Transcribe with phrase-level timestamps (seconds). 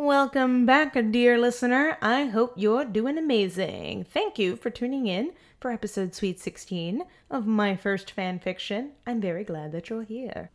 [0.00, 1.98] Welcome back, dear listener.
[2.00, 4.04] I hope you're doing amazing.
[4.04, 8.92] Thank you for tuning in for episode Sweet 16 of my first fan fiction.
[9.08, 10.50] I'm very glad that you're here.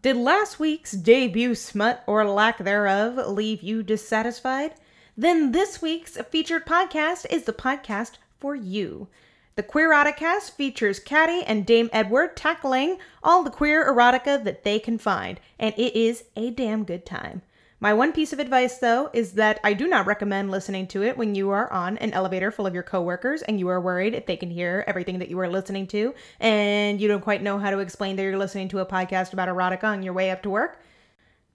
[0.00, 4.72] Did last week's debut smut or lack thereof leave you dissatisfied?
[5.14, 9.08] Then this week's featured podcast is the podcast for you.
[9.56, 14.78] The Queer Eroticast features Caddy and Dame Edward tackling all the queer erotica that they
[14.78, 17.42] can find, and it is a damn good time.
[17.84, 21.18] My one piece of advice, though, is that I do not recommend listening to it
[21.18, 24.24] when you are on an elevator full of your coworkers and you are worried if
[24.24, 27.68] they can hear everything that you are listening to and you don't quite know how
[27.68, 30.48] to explain that you're listening to a podcast about erotica on your way up to
[30.48, 30.80] work.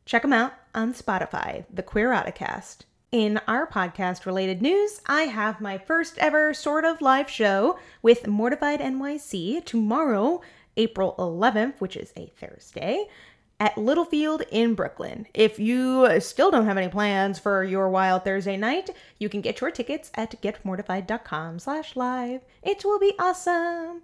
[0.05, 2.81] Check them out on Spotify, The Queer Eroticast.
[3.11, 8.27] In our podcast related news, I have my first ever sort of live show with
[8.27, 10.41] Mortified NYC tomorrow,
[10.77, 13.07] April 11th, which is a Thursday,
[13.59, 15.27] at Littlefield in Brooklyn.
[15.33, 19.61] If you still don't have any plans for your wild Thursday night, you can get
[19.61, 22.41] your tickets at getmortified.com slash live.
[22.63, 24.03] It will be awesome.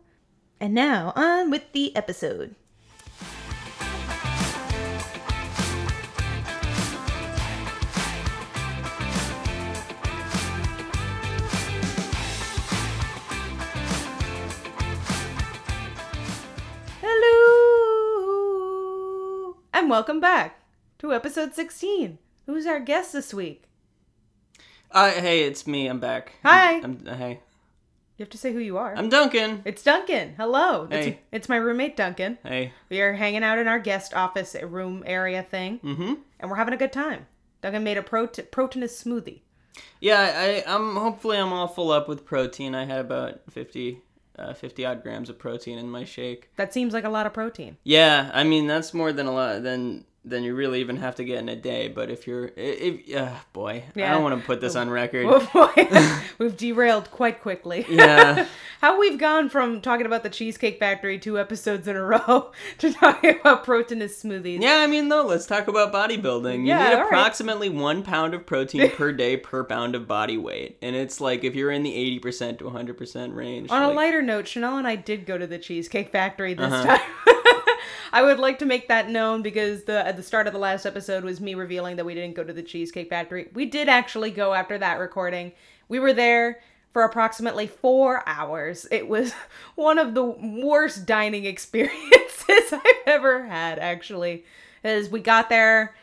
[0.59, 2.56] And now on with the episode.
[19.86, 20.61] And welcome back
[20.97, 22.17] to episode 16.
[22.47, 23.66] Who's our guest this week?
[24.89, 25.86] Uh, hey, it's me.
[25.86, 26.33] I'm back.
[26.41, 26.78] Hi.
[26.78, 27.39] I'm, I'm- hey,
[28.17, 28.95] You have to say who you are.
[28.97, 29.61] I'm Duncan.
[29.63, 30.33] It's Duncan.
[30.38, 30.88] Hello.
[30.89, 31.19] It's, Hey.
[31.31, 32.39] it's my roommate Duncan.
[32.41, 32.73] Hey.
[32.89, 36.13] We are hanging out in our guest office room area thing, Mm-hmm.
[36.39, 37.28] and we're having a good time.
[37.61, 39.41] Duncan made a prote- proteinous smoothie.
[40.00, 42.73] Yeah, I, I'm hopefully I'm all full up with protein.
[42.73, 44.02] I had about 50,
[44.38, 46.50] uh, 50 odd grams of protein in my shake.
[46.55, 47.78] That seems like a lot of protein.
[47.83, 51.23] Yeah, I mean that's more than a lot than than you really even have to
[51.23, 51.88] get in a day.
[51.88, 55.26] But if you're, if, uh, boy, I don't want to put this on record.
[55.30, 57.86] Oh boy, we've derailed quite quickly.
[57.90, 58.48] Yeah.
[58.81, 62.94] How we've gone from talking about the Cheesecake Factory two episodes in a row to
[62.94, 64.62] talking about proteinous smoothies.
[64.62, 66.59] Yeah, I mean, though, let's talk about bodybuilding.
[66.59, 67.06] You Yeah, need all right.
[67.08, 70.78] approximately one pound of protein per day per pound of body weight.
[70.81, 73.72] And it's like if you're in the 80% to 100% range.
[73.72, 76.97] On a lighter note, Chanel and I did go to the Cheesecake Factory this Uh-huh.
[76.97, 77.64] time.
[78.12, 80.85] I would like to make that known because the at the start of the last
[80.85, 83.50] episode was me revealing that we didn't go to the Cheesecake Factory.
[83.53, 85.51] We did actually go after that recording.
[85.88, 86.59] We were there
[86.91, 88.88] for approximately four hours.
[88.90, 89.34] It was
[89.75, 94.46] one of the worst dining experiences I've ever had, actually.
[94.84, 95.96] As we got there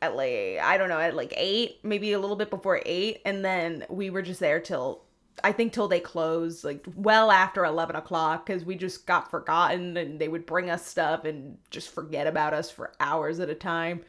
[0.00, 3.44] at like I don't know at like eight, maybe a little bit before eight, and
[3.44, 5.03] then we were just there till
[5.42, 9.96] I think till they closed, like well after eleven o'clock, because we just got forgotten,
[9.96, 13.54] and they would bring us stuff and just forget about us for hours at a
[13.54, 14.02] time.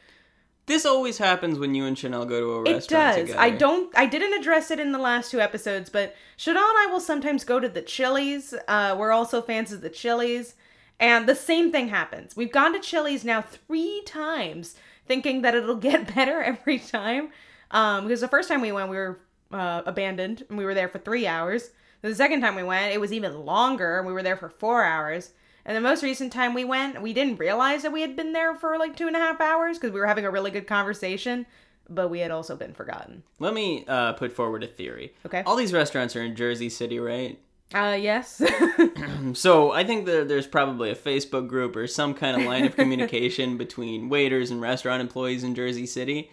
[0.66, 3.20] This always happens when you and Chanel go to a It restaurant does.
[3.26, 3.38] together.
[3.40, 3.96] I don't.
[3.96, 7.44] I didn't address it in the last two episodes, but Chanel and I will sometimes
[7.44, 8.52] go to the Chili's.
[8.66, 10.54] Uh, we're also fans of the Chili's,
[10.98, 12.36] and the same thing happens.
[12.36, 14.74] We've gone to Chili's now three times,
[15.06, 17.30] thinking that it'll get better every time.
[17.70, 19.20] Um, because the first time we went, we were
[19.52, 21.70] uh, abandoned, and we were there for three hours.
[22.02, 24.84] The second time we went, it was even longer, and we were there for four
[24.84, 25.32] hours.
[25.64, 28.54] And the most recent time we went, we didn't realize that we had been there
[28.54, 31.44] for like two and a half hours because we were having a really good conversation,
[31.88, 33.24] but we had also been forgotten.
[33.40, 35.14] Let me uh, put forward a theory.
[35.26, 35.42] Okay.
[35.44, 37.40] All these restaurants are in Jersey City, right?
[37.74, 38.40] Uh, yes.
[39.32, 42.76] So I think that there's probably a Facebook group or some kind of line of
[42.76, 46.30] communication between waiters and restaurant employees in Jersey City.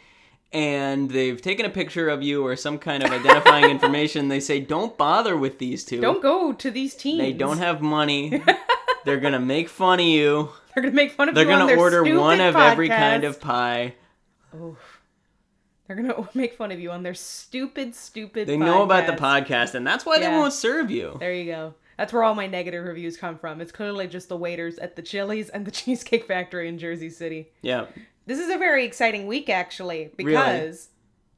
[0.54, 4.28] And they've taken a picture of you or some kind of identifying information.
[4.28, 6.00] They say, don't bother with these two.
[6.00, 7.20] don't go to these teams.
[7.20, 8.44] They don't have money.
[9.06, 10.50] They're going to make fun of you.
[10.74, 13.96] They're gonna make fun of They're going to order one of every kind of pie.
[14.56, 14.78] Oh.
[15.88, 18.48] They're gonna make fun of you on their stupid, stupid.
[18.48, 19.46] They know about the podcast.
[19.46, 21.18] podcast, and that's why they won't serve you.
[21.20, 21.74] There you go.
[21.98, 23.62] That's where all my negative reviews come from.
[23.62, 27.50] It's clearly just the waiters at the Chili's and the Cheesecake Factory in Jersey City.
[27.62, 27.86] Yeah.
[28.26, 30.90] This is a very exciting week, actually, because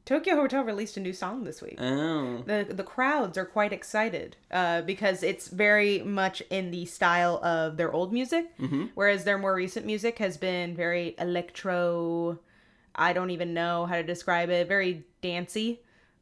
[0.06, 1.78] Tokio Hotel released a new song this week.
[1.82, 2.44] Oh.
[2.46, 7.78] the the crowds are quite excited uh, because it's very much in the style of
[7.78, 8.86] their old music, Mm-hmm.
[8.94, 12.38] whereas their more recent music has been very electro.
[12.94, 14.68] I don't even know how to describe it.
[14.68, 15.82] Very dancey.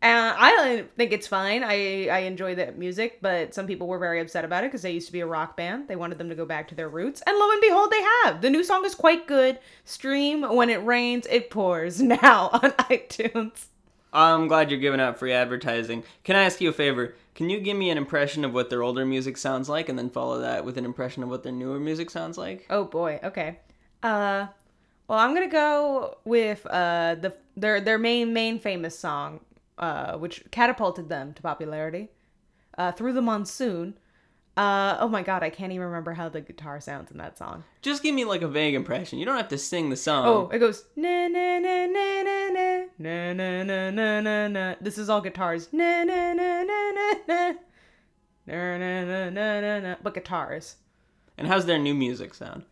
[0.00, 1.64] and I think it's fine.
[1.64, 4.92] I I enjoy the music, but some people were very upset about it because they
[4.92, 5.88] used to be a rock band.
[5.88, 8.40] They wanted them to go back to their roots, and lo and behold, they have.
[8.40, 9.58] The new song is quite good.
[9.84, 13.66] Stream when it rains, it pours now on iTunes.
[14.12, 16.02] I'm glad you're giving out free advertising.
[16.24, 17.14] Can I ask you a favor?
[17.34, 20.08] Can you give me an impression of what their older music sounds like and then
[20.10, 22.66] follow that with an impression of what their newer music sounds like?
[22.70, 23.20] Oh boy.
[23.22, 23.58] Okay.
[24.02, 24.46] Uh,
[25.08, 29.40] Well, I'm gonna go with uh the their their main main famous song,
[29.78, 32.10] uh, which catapulted them to popularity,
[32.76, 33.98] uh, "Through the Monsoon."
[34.56, 37.62] Uh, oh my god, I can't even remember how the guitar sounds in that song.
[37.80, 39.20] Just give me like a vague impression.
[39.20, 40.26] You don't have to sing the song.
[40.26, 44.74] Oh, it goes na na na na na na na na na na na na.
[44.80, 45.68] This is all guitars.
[45.72, 47.54] Na na na na na na
[48.46, 49.94] na na na na na na.
[50.02, 50.74] But guitars.
[51.36, 52.64] And how's their new music sound?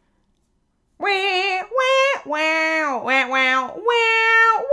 [0.99, 4.65] Wow, wow, wow, wow, wow, wow, wow,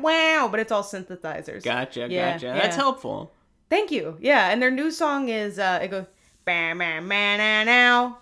[0.00, 0.48] wow.
[0.50, 1.62] But it's all synthesizers.
[1.64, 2.46] Gotcha, Yeah, gotcha.
[2.46, 2.54] yeah.
[2.60, 3.32] That's helpful.
[3.68, 4.16] Thank you.
[4.20, 6.06] Yeah, and their new song is uh it goes
[6.44, 8.18] bam bam man now.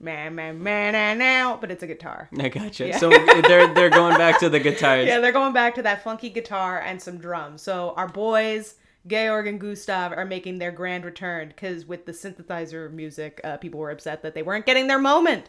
[0.00, 2.28] Man man man now, but it's a guitar.
[2.38, 2.88] I gotcha.
[2.88, 2.98] Yeah.
[2.98, 5.06] So they're they're going back to the guitars.
[5.06, 7.62] Yeah, they're going back to that funky guitar and some drums.
[7.62, 8.74] So our boys,
[9.06, 13.80] Georg and Gustav, are making their grand return because with the synthesizer music, uh, people
[13.80, 15.48] were upset that they weren't getting their moment.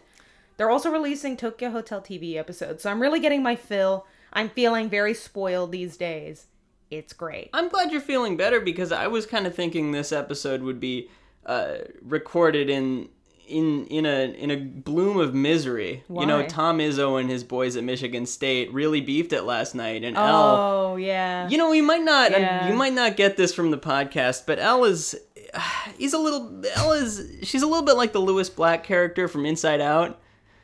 [0.57, 4.05] They're also releasing Tokio Hotel TV episodes, so I'm really getting my fill.
[4.35, 6.45] I'm feeling very spoiled these days.
[6.91, 7.49] It's great.
[7.53, 11.09] I'm glad you're feeling better because I was kind of thinking this episode would be
[11.45, 13.09] uh, recorded in
[13.47, 16.03] in in a in a bloom of misery.
[16.09, 20.03] You know, Tom Izzo and his boys at Michigan State really beefed it last night,
[20.03, 20.15] and.
[20.17, 21.47] Oh yeah.
[21.49, 22.67] You know, you might not Yeah.
[22.67, 25.15] you might not get this from the podcast, but Elle is
[25.97, 29.45] he's a little Elle is she's a little bit like the Lewis Black character from
[29.45, 30.19] Inside Out.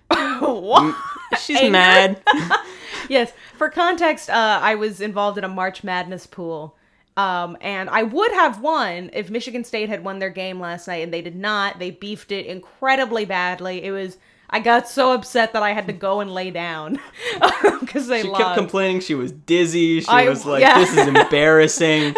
[0.40, 0.96] what?
[1.40, 2.22] She's mad.
[3.10, 3.32] yes.
[3.58, 6.76] For context, uh, I was involved in a March Madness pool.
[7.18, 11.04] Um, and I would have won if Michigan State had won their game last night,
[11.04, 11.78] and they did not.
[11.78, 13.84] They beefed it incredibly badly.
[13.84, 14.18] It was.
[14.50, 17.00] I got so upset that I had to go and lay down
[17.80, 18.42] because they She lost.
[18.44, 20.02] kept complaining she was dizzy.
[20.02, 20.78] She I- was like, yeah.
[20.80, 22.16] "This is embarrassing."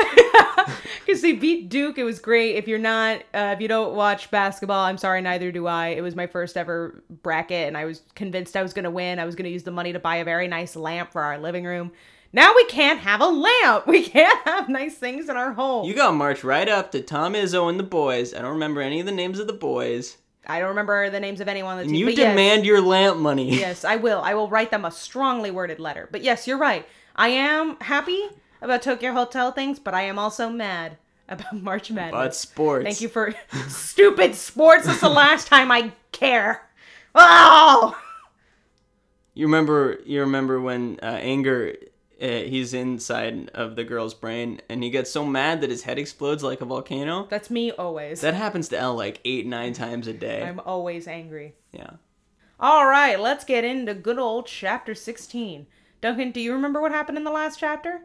[1.14, 2.00] Because they beat Duke.
[2.00, 2.56] It was great.
[2.56, 5.90] If you're not, uh, if you don't watch basketball, I'm sorry, neither do I.
[5.90, 9.20] It was my first ever bracket, and I was convinced I was going to win.
[9.20, 11.38] I was going to use the money to buy a very nice lamp for our
[11.38, 11.92] living room.
[12.36, 13.86] Now we can't have a lamp.
[13.88, 15.86] We can't have nice things in our home.
[15.86, 18.34] You got marched right up to Tom Izzo and the boys.
[18.34, 20.18] I don't remember any of the names of the boys.
[20.48, 22.00] I don't remember the names of anyone on the And team.
[22.00, 22.32] you but yes.
[22.32, 23.56] demand your lamp money.
[23.56, 24.20] Yes, I will.
[24.22, 26.10] I will write them a strongly worded letter.
[26.12, 26.88] But yes, you're right.
[27.16, 28.28] I am happy
[28.64, 32.12] about Tokio Hotel things, but I am also mad about March Madness.
[32.14, 32.86] But sports.
[32.86, 33.34] Thank you for
[33.68, 34.86] stupid sports.
[34.86, 36.68] That's the last time I care.
[37.16, 37.96] Oh,
[39.34, 40.00] You remember?
[40.06, 41.76] You remember when uh, anger?
[42.22, 46.00] Uh, he's inside of the girl's brain, and he gets so mad that his head
[46.00, 47.28] explodes like a volcano.
[47.30, 48.22] that's me always.
[48.22, 50.42] That happens to L like eight, nine times a day.
[50.42, 51.56] I'm always angry.
[51.74, 51.90] Yeah.
[52.62, 55.68] All right, let's get into good old chapter 16.
[56.00, 58.02] Duncan, do you remember what happened in the last chapter?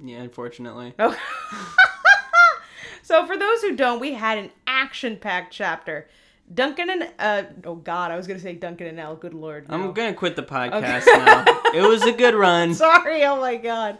[0.00, 0.22] Yeah.
[0.22, 0.94] Unfortunately.
[0.98, 1.16] Oh.
[3.02, 6.08] so for those who don't, we had an action-packed chapter.
[6.52, 9.16] Duncan and uh oh god, I was gonna say Duncan and Elle.
[9.16, 9.74] Good lord, no.
[9.74, 11.44] I'm gonna quit the podcast now.
[11.74, 12.74] It was a good run.
[12.74, 13.98] Sorry, oh my god.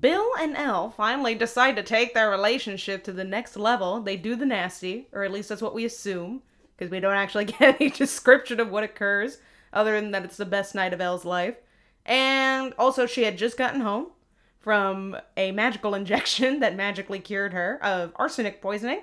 [0.00, 4.00] Bill and Elle finally decide to take their relationship to the next level.
[4.00, 6.42] They do the nasty, or at least that's what we assume,
[6.76, 9.38] because we don't actually get any description of what occurs,
[9.72, 11.56] other than that it's the best night of Elle's life.
[12.04, 14.08] And also, she had just gotten home
[14.60, 19.02] from a magical injection that magically cured her of arsenic poisoning.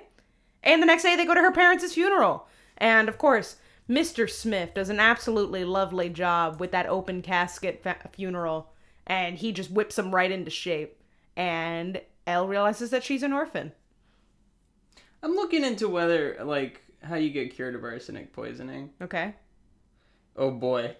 [0.62, 2.46] And the next day, they go to her parents' funeral.
[2.78, 3.56] And of course,
[3.88, 4.28] Mr.
[4.28, 8.72] Smith does an absolutely lovely job with that open casket fa- funeral.
[9.06, 11.00] And he just whips them right into shape.
[11.36, 13.72] And Elle realizes that she's an orphan.
[15.22, 18.90] I'm looking into whether like how you get cured of arsenic poisoning.
[19.00, 19.34] Okay.
[20.36, 20.96] Oh boy,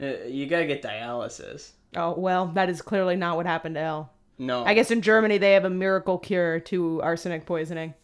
[0.00, 1.72] Uh, you gotta get dialysis.
[1.96, 4.12] Oh, well, that is clearly not what happened to Elle.
[4.38, 7.94] No, I guess in Germany they have a miracle cure to arsenic poisoning.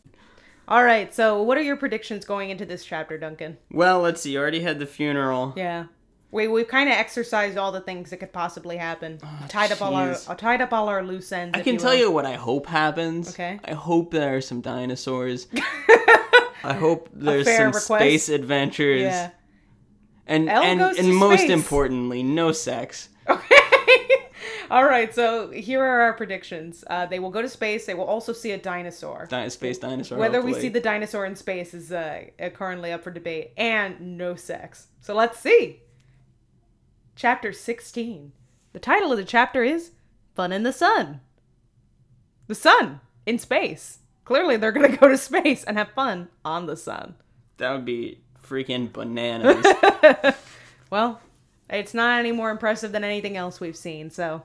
[0.68, 3.56] All right, so what are your predictions going into this chapter, Duncan?
[3.70, 4.32] Well, let's see.
[4.32, 5.54] You already had the funeral.
[5.56, 5.86] Yeah.
[6.32, 9.18] We we've kind of exercised all the things that could possibly happen.
[9.48, 11.56] tied up all our uh, tied up all our loose ends.
[11.56, 11.98] I can tell will.
[11.98, 13.30] you what I hope happens.
[13.30, 13.60] Okay.
[13.64, 15.46] I hope there are some dinosaurs.
[16.64, 17.86] I hope there's some request.
[17.86, 19.02] space adventures.
[19.02, 19.30] Yeah.
[20.26, 21.50] And Elle and, and to most space.
[21.50, 23.08] importantly, no sex.
[23.28, 23.56] Okay.
[24.70, 25.14] All right.
[25.14, 26.84] So here are our predictions.
[26.88, 27.86] Uh, they will go to space.
[27.86, 29.26] They will also see a dinosaur.
[29.28, 30.18] Di- space dinosaur.
[30.18, 34.16] Whether we see the dinosaur in space is uh, uh, currently up for debate, and
[34.18, 34.88] no sex.
[35.00, 35.80] So let's see.
[37.14, 38.32] Chapter 16.
[38.72, 39.92] The title of the chapter is
[40.34, 41.20] Fun in the Sun.
[42.46, 43.98] The sun in space.
[44.24, 47.14] Clearly, they're going to go to space and have fun on the sun.
[47.56, 49.64] that would be freaking bananas.
[50.90, 51.20] Well,
[51.68, 54.44] it's not any more impressive than anything else we've seen, so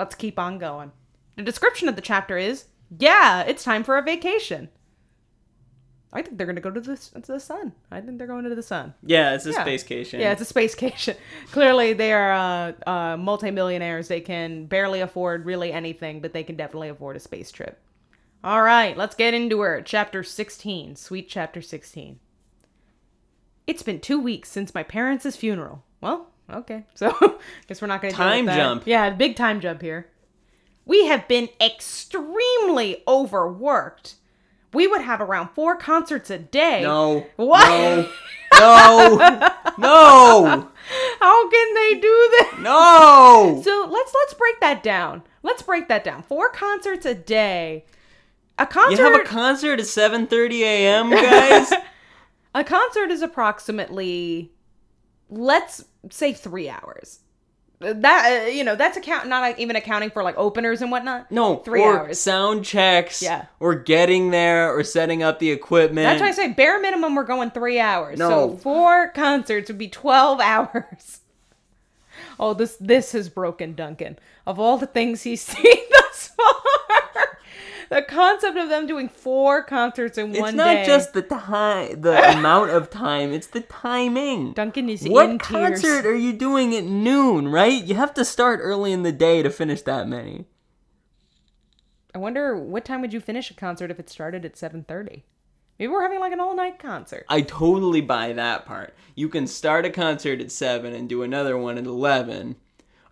[0.00, 0.90] let's keep on going.
[1.36, 2.64] The description of the chapter is
[2.98, 4.68] Yeah, it's time for a vacation.
[6.12, 7.72] I think they're gonna go to the to the sun.
[7.90, 8.94] I think they're going to the sun.
[9.02, 9.60] Yeah, it's a Yeah.
[9.62, 10.20] space cation.
[10.20, 11.16] Yeah, it's a spacecation.
[11.52, 14.08] Clearly, they are uh, uh, multimillionaires.
[14.08, 17.78] They can barely afford really anything, but they can definitely afford a space trip.
[18.42, 19.82] All right, let's get into her.
[19.82, 20.96] Chapter 16.
[20.96, 22.18] Sweet chapter 16.
[23.66, 25.84] It's been two weeks since my parents' funeral.
[26.00, 26.84] Well, okay.
[26.94, 28.86] So, guess we're not going to Time jump.
[28.86, 30.08] Yeah, big time jump here.
[30.84, 34.16] We have been extremely overworked.
[34.72, 36.82] We would have around four concerts a day.
[36.82, 37.26] No.
[37.36, 37.68] What?
[37.68, 38.06] No.
[39.78, 40.44] No.
[40.44, 40.68] no.
[41.20, 42.58] How can they do this?
[42.58, 43.60] No.
[43.64, 45.22] So let's let's break that down.
[45.42, 46.22] Let's break that down.
[46.22, 47.84] Four concerts a day.
[48.58, 48.98] A concert.
[48.98, 51.72] You have a concert at 7:30 a.m., guys.
[52.54, 54.52] a concert is approximately
[55.30, 57.20] let's say 3 hours.
[57.80, 61.30] That uh, you know, that's account not even accounting for like openers and whatnot.
[61.30, 62.20] No, 3 or hours.
[62.20, 63.22] sound checks.
[63.22, 63.46] Yeah.
[63.58, 66.04] Or getting there, or setting up the equipment.
[66.04, 68.18] That's why I say bare minimum we're going 3 hours.
[68.18, 68.28] No.
[68.28, 71.20] So four concerts would be 12 hours.
[72.38, 74.18] Oh, this this has broken Duncan.
[74.46, 76.99] Of all the things he's seen thus far,
[77.90, 80.80] the concept of them doing four concerts in It's one day.
[80.80, 83.32] It's not just the time, the amount of time.
[83.32, 84.52] It's the timing.
[84.52, 85.82] Duncan is what in tears.
[85.82, 87.48] concert are you doing at noon?
[87.48, 87.82] Right?
[87.84, 90.46] You have to start early in the day to finish that many.
[92.14, 95.24] I wonder what time would you finish a concert if it started at seven thirty?
[95.80, 97.24] Maybe we're having like an all night concert.
[97.28, 98.94] I totally buy that part.
[99.14, 102.56] You can start a concert at 7 and do another one at 11.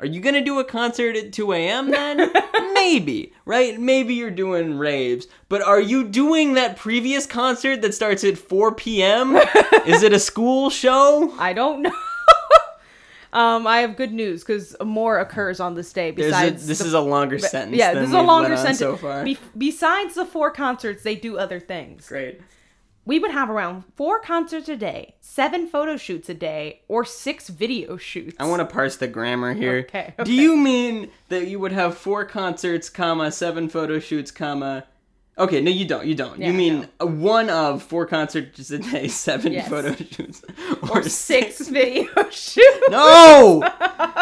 [0.00, 1.90] Are you going to do a concert at 2 a.m.
[1.90, 2.32] then?
[2.74, 3.78] Maybe, right?
[3.80, 5.26] Maybe you're doing raves.
[5.48, 9.36] But are you doing that previous concert that starts at 4 p.m.?
[9.86, 11.34] Is it a school show?
[11.38, 11.92] I don't know.
[13.32, 16.78] um, I have good news because more occurs on this day There's a, besides this
[16.78, 17.76] the is a longer sentence.
[17.76, 18.78] yeah, this is a longer sentence.
[18.78, 19.24] so far.
[19.24, 22.06] Be- besides the four concerts, they do other things.
[22.06, 22.40] Great.
[23.08, 27.48] We would have around four concerts a day, seven photo shoots a day, or six
[27.48, 28.36] video shoots.
[28.38, 29.78] I want to parse the grammar here.
[29.88, 34.84] Okay, Do you mean that you would have four concerts, comma seven photo shoots, comma?
[35.38, 36.04] Okay, no, you don't.
[36.04, 36.38] You don't.
[36.38, 37.06] Yeah, you mean no.
[37.06, 39.70] one of four concerts a day, seven Yes.
[39.70, 40.42] photo shoots,
[40.90, 42.88] or six video shoots.
[42.90, 43.60] No,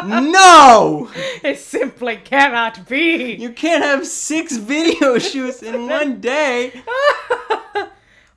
[0.04, 1.10] no,
[1.42, 3.34] It simply cannot be.
[3.34, 6.82] you can't have six video shoots in one day.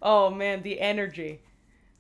[0.02, 1.42] Oh man, the energy.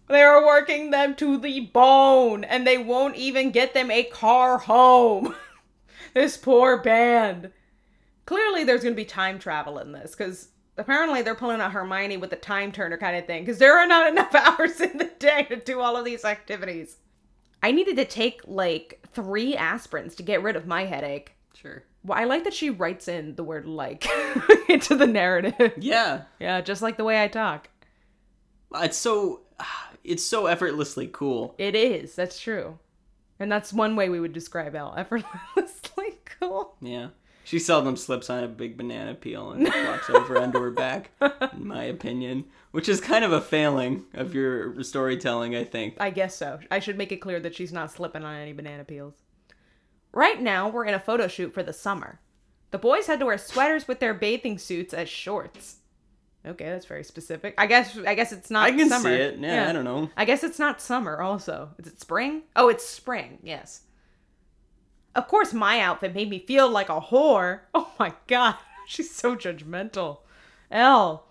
[0.07, 4.57] They are working them to the bone, and they won't even get them a car
[4.57, 5.35] home.
[6.15, 7.51] this poor band.
[8.25, 12.17] Clearly, there's going to be time travel in this, because apparently they're pulling out Hermione
[12.17, 15.11] with the time turner kind of thing, because there are not enough hours in the
[15.19, 16.97] day to do all of these activities.
[17.61, 21.33] I needed to take like three aspirins to get rid of my headache.
[21.53, 21.83] Sure.
[22.03, 24.07] Well, I like that she writes in the word like
[24.69, 25.73] into the narrative.
[25.77, 27.69] Yeah, Yeah, just like the way I talk.
[28.75, 29.41] It's so,
[30.03, 31.55] it's so effortlessly cool.
[31.57, 32.15] It is.
[32.15, 32.79] That's true.
[33.39, 34.95] And that's one way we would describe Elle.
[34.97, 36.75] Effortlessly cool.
[36.81, 37.09] Yeah.
[37.45, 41.09] She seldom slips on a big banana peel and walks over onto her back,
[41.53, 42.45] in my opinion.
[42.71, 45.95] Which is kind of a failing of your storytelling, I think.
[45.99, 46.59] I guess so.
[46.69, 49.15] I should make it clear that she's not slipping on any banana peels.
[50.11, 52.19] Right now, we're in a photo shoot for the summer.
[52.69, 55.77] The boys had to wear sweaters with their bathing suits as shorts.
[56.45, 57.53] Okay, that's very specific.
[57.57, 59.09] I guess I guess it's not I can summer.
[59.09, 59.39] see it.
[59.39, 60.09] Yeah, I don't know.
[60.15, 61.71] I guess it's not summer also.
[61.77, 62.43] Is it spring?
[62.55, 63.39] Oh, it's spring.
[63.43, 63.81] Yes.
[65.15, 67.61] Of course, my outfit made me feel like a whore.
[67.73, 68.55] Oh my god,
[68.87, 70.19] she's so judgmental.
[70.71, 71.25] L.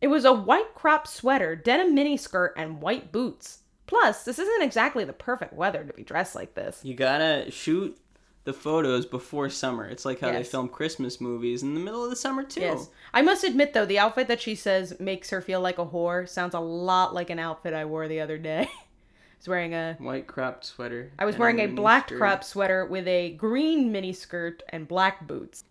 [0.00, 3.60] It was a white crop sweater, denim miniskirt, and white boots.
[3.86, 6.80] Plus, this isn't exactly the perfect weather to be dressed like this.
[6.82, 7.96] You gotta shoot
[8.44, 9.86] the photos before summer.
[9.86, 12.60] It's like how they film Christmas movies in the middle of the summer, too.
[12.60, 12.90] Yes.
[13.12, 16.28] I must admit, though, the outfit that she says makes her feel like a whore
[16.28, 18.68] sounds a lot like an outfit I wore the other day.
[18.70, 21.10] I was wearing a White cropped sweater.
[21.18, 22.18] I was wearing a black skirt.
[22.18, 25.64] crop sweater with a green mini skirt and black boots.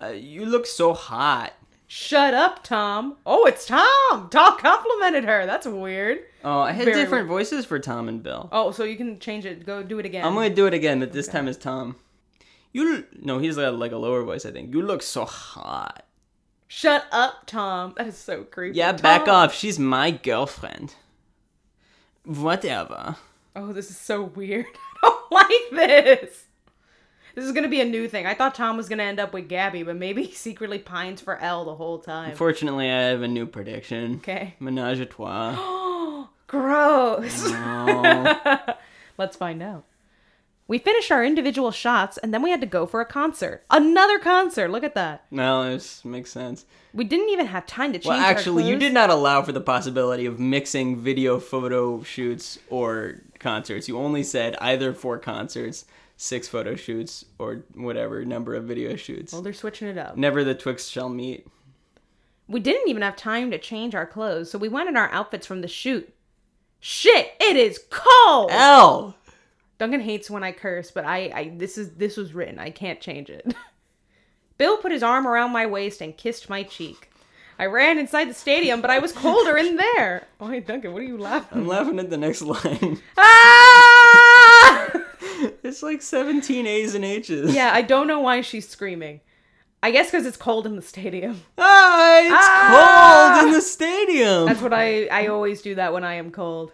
[0.00, 1.52] Uh, you look so hot.
[1.86, 3.18] Shut up, Tom.
[3.26, 4.28] Oh, it's Tom.
[4.30, 5.44] Tom complimented her.
[5.44, 6.20] That's weird.
[6.42, 8.48] Oh, I had Very different voices for Tom and Bill.
[8.50, 9.66] Oh, so you can change it.
[9.66, 10.24] Go do it again.
[10.24, 11.96] I'm gonna do it again, but this time it's Tom.
[12.72, 14.46] You no, he's got like a lower voice.
[14.46, 16.06] I think you look so hot.
[16.68, 17.92] Shut up, Tom.
[17.98, 18.78] That is so creepy.
[18.78, 19.54] Yeah, Tom- back off.
[19.54, 20.94] She's my girlfriend.
[22.24, 23.16] Whatever.
[23.54, 24.64] Oh, this is so weird.
[25.02, 26.46] I don't like this.
[27.34, 28.26] This is gonna be a new thing.
[28.26, 31.38] I thought Tom was gonna end up with Gabby, but maybe he secretly pines for
[31.38, 32.30] Elle the whole time.
[32.30, 34.16] Unfortunately, I have a new prediction.
[34.16, 34.54] Okay.
[34.60, 36.26] Menage a trois.
[36.46, 37.42] Gross.
[37.46, 38.74] Oh.
[39.18, 39.84] Let's find out.
[40.72, 43.62] We finished our individual shots and then we had to go for a concert.
[43.70, 44.70] Another concert.
[44.70, 45.26] Look at that.
[45.30, 46.64] No, this makes sense.
[46.94, 49.60] We didn't even have time to change Well, actually, you did not allow for the
[49.60, 53.86] possibility of mixing video photo shoots or concerts.
[53.86, 55.84] You only said either for concerts,
[56.16, 59.34] six photo shoots, or whatever number of video shoots.
[59.34, 60.16] Well, they're switching it up.
[60.16, 61.46] Never the twixt shall meet.
[62.48, 65.46] We didn't even have time to change our clothes, so we went in our outfits
[65.46, 66.14] from the shoot.
[66.80, 68.48] Shit, it is cold.
[68.50, 69.16] L.
[69.82, 72.60] Duncan hates when I curse, but I, I this is this was written.
[72.60, 73.52] I can't change it.
[74.58, 77.10] Bill put his arm around my waist and kissed my cheek.
[77.58, 80.24] I ran inside the stadium, but I was colder in there.
[80.40, 81.58] Oh, hey, Duncan, what are you laughing?
[81.58, 83.00] I'm laughing at the next line.
[83.18, 84.90] Ah!
[85.64, 87.52] it's like 17 A's and H's.
[87.52, 89.20] yeah, I don't know why she's screaming.
[89.82, 91.40] I guess because it's cold in the stadium.
[91.58, 93.32] Ah, it's Ah!
[93.40, 94.46] cold in the stadium.
[94.46, 96.70] That's what I I always do that when I am cold.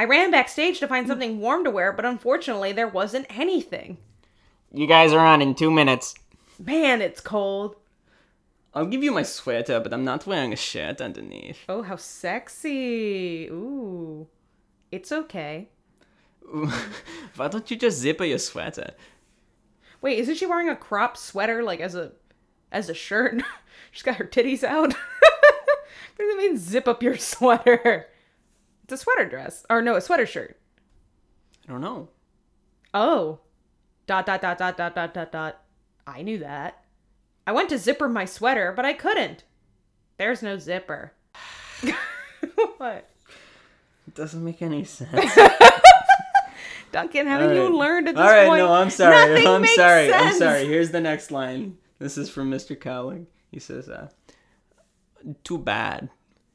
[0.00, 1.10] I ran backstage to find hmm.
[1.10, 3.98] something warm to wear, but unfortunately there wasn't anything.
[4.72, 6.14] You guys are on in two minutes.
[6.58, 7.76] Man, it's cold.
[8.72, 11.58] I'll give you my sweater, but I'm not wearing a shirt underneath.
[11.68, 13.48] Oh, how sexy.
[13.48, 14.26] Ooh.
[14.90, 15.68] It's okay.
[17.36, 18.94] Why don't you just zip up your sweater?
[20.00, 22.12] Wait, isn't she wearing a crop sweater like as a
[22.72, 23.42] as a shirt?
[23.90, 24.94] She's got her titties out.
[25.20, 28.06] what does it mean zip up your sweater?
[28.90, 29.64] It's a sweater dress.
[29.70, 30.58] Or no, a sweater shirt.
[31.68, 32.08] I don't know.
[32.92, 33.38] Oh.
[34.08, 35.62] Dot dot dot dot dot dot dot dot.
[36.08, 36.82] I knew that.
[37.46, 39.44] I went to zipper my sweater, but I couldn't.
[40.16, 41.12] There's no zipper.
[42.78, 43.08] what?
[44.08, 45.38] It doesn't make any sense.
[46.90, 48.58] Duncan, haven't you learned at this All right, point?
[48.58, 49.14] no, I'm sorry.
[49.14, 50.12] Nothing I'm sorry.
[50.12, 50.66] I'm sorry.
[50.66, 51.78] Here's the next line.
[52.00, 52.78] This is from Mr.
[52.78, 53.28] Cowling.
[53.52, 54.08] He says, uh,
[55.44, 56.10] too bad.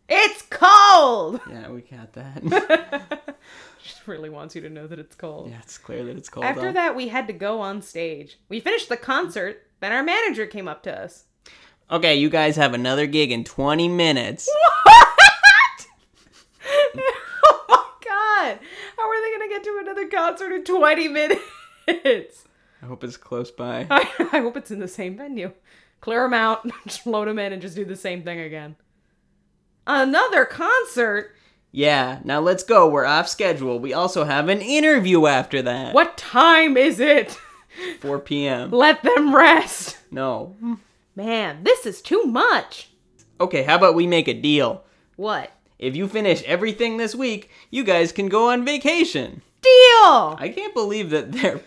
[0.07, 1.41] It's cold!
[1.49, 3.35] Yeah, we got that.
[3.83, 5.51] She really wants you to know that it's cold.
[5.51, 6.43] yeah, it's clear that it's cold.
[6.43, 6.73] After out.
[6.73, 8.39] that, we had to go on stage.
[8.49, 11.25] We finished the concert, then our manager came up to us.
[11.91, 14.49] Okay, you guys have another gig in 20 minutes.
[14.85, 15.87] What?
[17.47, 18.59] oh my god!
[18.97, 21.43] How are they gonna get to another concert in 20 minutes?
[21.87, 23.85] I hope it's close by.
[23.91, 25.51] I, I hope it's in the same venue.
[26.01, 28.75] Clear them out, just load them in, and just do the same thing again.
[29.87, 31.35] Another concert?
[31.71, 32.89] Yeah, now let's go.
[32.89, 33.79] We're off schedule.
[33.79, 35.93] We also have an interview after that.
[35.93, 37.37] What time is it?
[37.99, 38.71] 4 p.m.
[38.71, 39.97] Let them rest.
[40.09, 40.55] No.
[41.15, 42.89] Man, this is too much.
[43.39, 44.83] Okay, how about we make a deal?
[45.17, 45.51] What?
[45.77, 49.41] If you finish everything this week, you guys can go on vacation.
[49.65, 50.35] Deal!
[50.37, 51.59] I can't believe that they're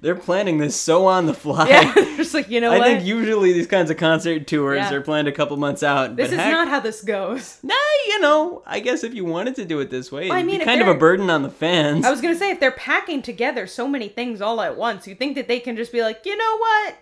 [0.00, 1.68] they're planning this so on the fly.
[1.68, 2.86] Yeah, just like, you know I what?
[2.86, 4.92] think usually these kinds of concert tours Yeah.
[4.92, 6.16] are planned a couple months out.
[6.16, 7.60] this is heck, not how this goes.
[7.62, 7.74] Nah,
[8.08, 10.58] you know, I guess if you wanted to do it this way, I it'd mean,
[10.58, 12.04] be kind of a burden on the fans.
[12.04, 15.14] I was gonna say, if they're packing together so many things all at once, you
[15.14, 16.96] think that they can just be like, you know what?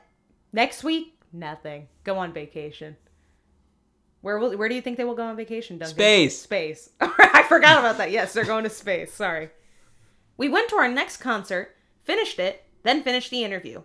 [0.52, 1.88] Next week, nothing.
[2.04, 2.96] Go on vacation.
[4.20, 4.56] Where will?
[4.56, 5.78] Where do you think they will go on vacation?
[5.78, 5.94] Duncan?
[5.96, 6.40] Space.
[6.42, 6.90] Space.
[7.00, 8.10] I forgot about that.
[8.10, 9.12] Yes, they're going to space.
[9.14, 9.48] Sorry.
[10.42, 13.82] We went to our next concert, finished it, then finished the interview.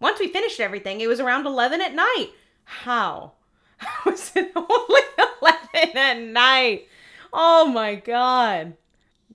[0.00, 2.30] Once we finished everything, it was around eleven at night.
[2.64, 3.34] How?
[3.76, 5.00] How was it only
[5.40, 6.88] eleven at night?
[7.32, 8.76] Oh my god.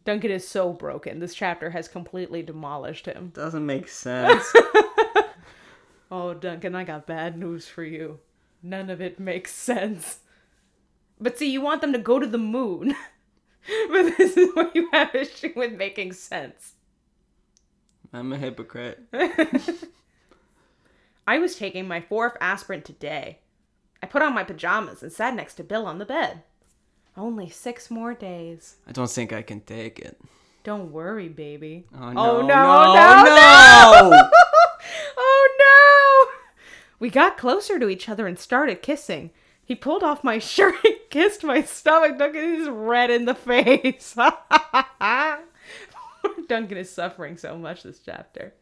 [0.03, 1.19] Duncan is so broken.
[1.19, 3.31] This chapter has completely demolished him.
[3.33, 4.51] Doesn't make sense.
[6.11, 8.19] Oh, Duncan, I got bad news for you.
[8.61, 10.19] None of it makes sense.
[11.21, 12.97] But see, you want them to go to the moon.
[13.91, 16.73] but this is what you have issue with making sense.
[18.11, 19.03] I'm a hypocrite.
[21.27, 23.39] I was taking my fourth aspirin today.
[24.01, 26.41] I put on my pajamas and sat next to Bill on the bed.
[27.15, 28.77] Only six more days.
[28.87, 30.19] I don't think I can take it.
[30.63, 31.85] Don't worry, baby.
[31.93, 32.47] Oh, oh no, no!
[32.47, 34.29] no, no, no, no!
[35.17, 36.59] oh no!
[36.99, 39.31] We got closer to each other and started kissing.
[39.63, 42.17] He pulled off my shirt and kissed my stomach.
[42.17, 44.15] Duncan is red in the face.
[46.47, 48.53] Duncan is suffering so much this chapter.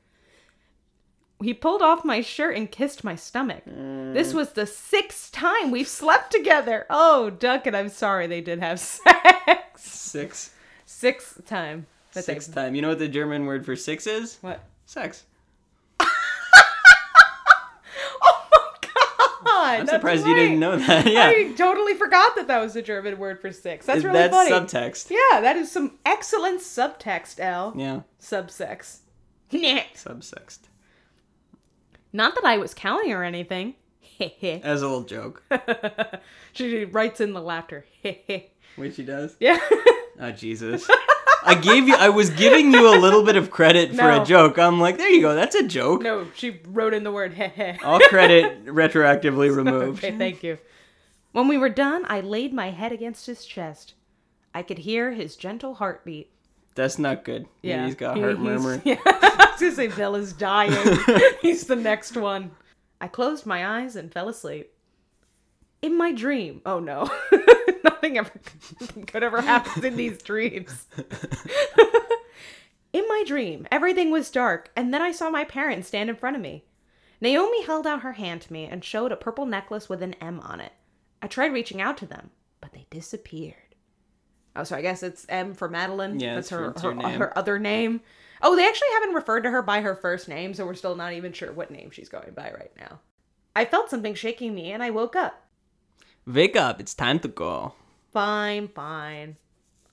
[1.42, 3.62] He pulled off my shirt and kissed my stomach.
[3.66, 6.86] This was the sixth time we've slept together.
[6.90, 9.06] Oh, Duncan, I'm sorry they did have sex.
[9.76, 10.52] Six.
[10.86, 11.86] Sixth time.
[12.14, 12.74] that they- time.
[12.74, 14.38] You know what the German word for six is?
[14.42, 14.64] What?
[14.86, 15.26] Sex.
[18.22, 19.27] Oh my god!
[19.46, 21.06] I'm surprised you didn't know that.
[21.12, 21.28] Yeah.
[21.28, 23.86] I totally forgot that that was the German word for six.
[23.86, 24.52] That's really That's funny.
[24.52, 25.10] subtext.
[25.10, 27.74] yeah, that is some excellent subtext, L.
[27.76, 28.02] Yeah.
[28.22, 29.00] Subsex.
[29.52, 30.60] Subsext.
[32.14, 33.76] Not that I was counting or anything.
[34.20, 35.44] As a little joke.
[36.54, 37.86] she writes in the laughter.
[38.04, 39.36] Wait, she does?
[39.40, 39.60] Yeah.
[40.20, 40.90] Oh, Jesus.
[41.48, 41.96] I gave you.
[41.96, 44.58] I was giving you a little bit of credit for a joke.
[44.60, 45.34] I'm like, there you go.
[45.36, 46.02] That's a joke.
[46.02, 47.78] No, she wrote in the word heh heh.
[47.84, 50.04] All credit retroactively removed.
[50.04, 50.58] Okay, thank you.
[51.32, 53.94] When we were done, I laid my head against his chest.
[54.54, 56.32] I could hear his gentle heartbeat.
[56.76, 57.48] That's not good.
[57.62, 58.82] Yeah, he's got he- heart he's- murmur.
[58.86, 60.98] Yeah, I was gonna say Bella's dying.
[61.42, 62.52] he's the next one.
[63.02, 64.72] I closed my eyes and fell asleep.
[65.82, 67.10] In my dream, oh no,
[67.90, 68.32] nothing ever
[69.06, 70.88] good ever happens in these dreams.
[72.94, 76.36] in my dream, everything was dark, and then I saw my parents stand in front
[76.36, 76.66] of me.
[77.20, 80.40] Naomi held out her hand to me and showed a purple necklace with an M
[80.42, 80.74] on it.
[81.22, 82.30] I tried reaching out to them,
[82.62, 83.56] but they disappeared.
[84.56, 86.20] Oh, so I guess it's M for Madeline.
[86.20, 88.02] Yeah, that's her her, her her other name.
[88.42, 91.14] Oh, they actually haven't referred to her by her first name, so we're still not
[91.14, 93.00] even sure what name she's going by right now.
[93.56, 95.47] I felt something shaking me, and I woke up.
[96.28, 96.82] Wake up!
[96.82, 97.74] It's time to go.
[98.12, 99.38] Fine, fine.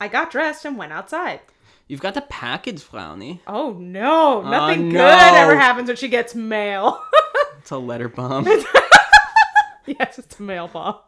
[0.00, 1.38] I got dressed and went outside.
[1.86, 3.38] You've got the package, Frowny.
[3.46, 4.98] Oh no, oh, nothing no.
[4.98, 7.00] good ever happens when she gets mail.
[7.58, 8.44] It's a letter bomb.
[9.86, 10.98] yes, it's a mail bomb.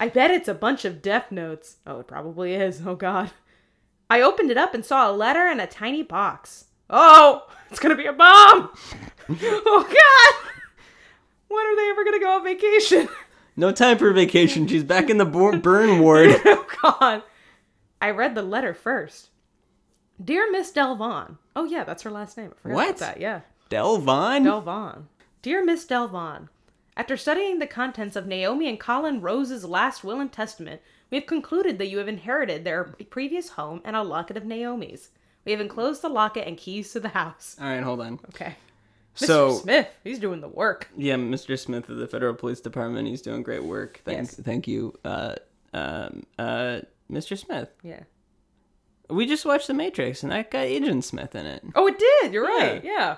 [0.00, 1.76] I bet it's a bunch of death notes.
[1.86, 2.80] Oh, it probably is.
[2.86, 3.32] Oh god.
[4.08, 6.68] I opened it up and saw a letter and a tiny box.
[6.88, 8.70] Oh, it's gonna be a bomb!
[9.28, 10.50] oh god!
[11.48, 13.08] When are they ever gonna go on vacation?
[13.58, 14.68] No time for vacation.
[14.68, 16.30] She's back in the burn ward.
[16.44, 17.22] oh god.
[18.00, 19.30] I read the letter first.
[20.22, 21.38] Dear Miss Delvon.
[21.56, 22.54] Oh yeah, that's her last name.
[22.62, 22.98] What?
[22.98, 23.20] that.
[23.20, 23.40] Yeah.
[23.68, 24.44] Delvon?
[24.44, 25.02] Delvon.
[25.42, 26.48] Dear Miss Delvon,
[26.96, 31.26] after studying the contents of Naomi and Colin Rose's last will and testament, we have
[31.26, 35.10] concluded that you have inherited their previous home and a locket of Naomi's.
[35.44, 37.56] We have enclosed the locket and keys to the house.
[37.60, 38.20] All right, hold on.
[38.28, 38.56] Okay.
[39.18, 39.26] Mr.
[39.26, 40.88] So, Smith, he's doing the work.
[40.96, 41.58] yeah, Mr.
[41.58, 43.08] Smith of the Federal Police Department.
[43.08, 44.00] He's doing great work.
[44.04, 44.34] Thank, Yes.
[44.36, 45.34] thank you, uh,
[45.74, 47.36] um, uh, Mr.
[47.38, 47.68] Smith.
[47.82, 48.00] Yeah.
[49.10, 51.64] We just watched The Matrix, and that got Agent Smith in it.
[51.74, 52.32] Oh, it did.
[52.32, 52.66] You're Yeah.
[52.72, 52.84] right.
[52.84, 53.16] Yeah.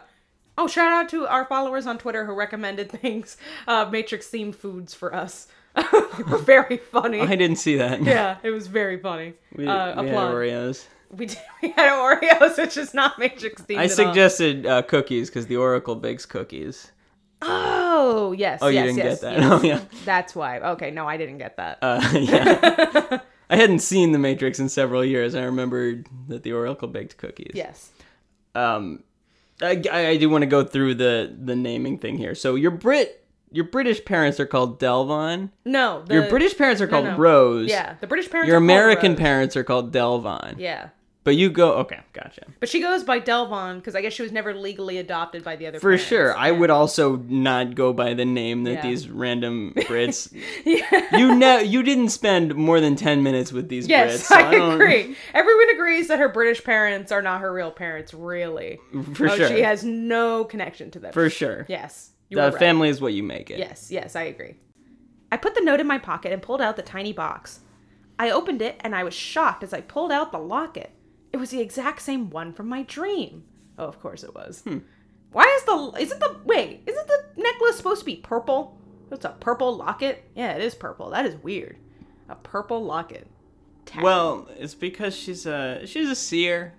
[0.57, 3.37] Oh, shout out to our followers on Twitter who recommended things,
[3.67, 5.49] uh, Matrix themed foods for us.
[5.77, 7.21] they were very funny.
[7.21, 8.03] I didn't see that.
[8.03, 9.35] yeah, it was very funny.
[9.55, 10.17] we, uh, we had.
[10.17, 10.87] Oreos.
[11.11, 11.39] We did.
[11.63, 13.79] We had Oreos, which is not Matrix themed.
[13.79, 16.93] I suggested uh, cookies because the Oracle bakes cookies.
[17.43, 18.61] Oh yes.
[18.63, 19.39] Oh, you yes, didn't yes, get that?
[19.39, 19.51] yes.
[19.53, 19.81] Oh, yeah.
[20.05, 20.59] That's why.
[20.61, 21.79] Okay, no, I didn't get that.
[21.83, 23.21] Uh, yeah.
[23.51, 25.35] I hadn't seen The Matrix in several years.
[25.35, 27.53] I remembered that the Oracle baked cookies.
[27.55, 27.91] yes.
[28.55, 29.03] um
[29.63, 32.35] I, I do want to go through the the naming thing here.
[32.35, 33.21] So your Brit
[33.53, 35.51] your British parents are called Delvon.
[35.65, 36.05] No.
[36.07, 37.17] The, Your British parents are no, called no.
[37.17, 37.69] Rose.
[37.69, 38.49] Yeah, the British parents.
[38.49, 40.55] Your American parents are called Delvon.
[40.59, 40.91] Yeah,
[41.31, 42.43] But you go okay, gotcha.
[42.59, 45.69] but she goes by Delvon because I guess she was never legally adopted by the
[45.69, 45.79] other.
[45.79, 46.05] For parents.
[46.05, 46.37] sure.
[46.37, 48.83] I would also not go by the name that Yeah.
[48.83, 50.33] these random Brits
[50.65, 51.17] Yeah.
[51.17, 54.25] you know you didn't spend more than 10 minutes with these Yes, Brits.
[54.27, 55.15] so I, don't- agree.
[55.33, 58.81] Everyone agrees that her British parents are not her real parents, really.
[59.15, 59.47] For oh, sure.
[59.47, 61.13] She has no connection to them.
[61.13, 61.65] For sure.
[61.69, 62.11] Yes.
[62.29, 62.59] The were right.
[62.59, 63.59] family is what you make it.
[63.61, 64.57] Yes, yes, I agree.
[65.31, 67.61] I put the note in my pocket and pulled out the tiny box.
[68.19, 70.91] I opened it and I was shocked as I pulled out the locket.
[71.33, 73.45] It was the exact same one from my dream.
[73.79, 74.61] Oh, of course it was.
[74.63, 74.79] Hmm.
[75.33, 78.77] Why is the isn't the wait, isn't the necklace supposed to be purple?
[79.11, 80.25] It's a purple locket?
[80.35, 81.11] Yeah, it is purple.
[81.11, 81.77] That is weird.
[82.29, 83.27] A purple locket.
[83.87, 84.03] Tag.
[84.03, 86.75] Well, it's because she's a she's a seer.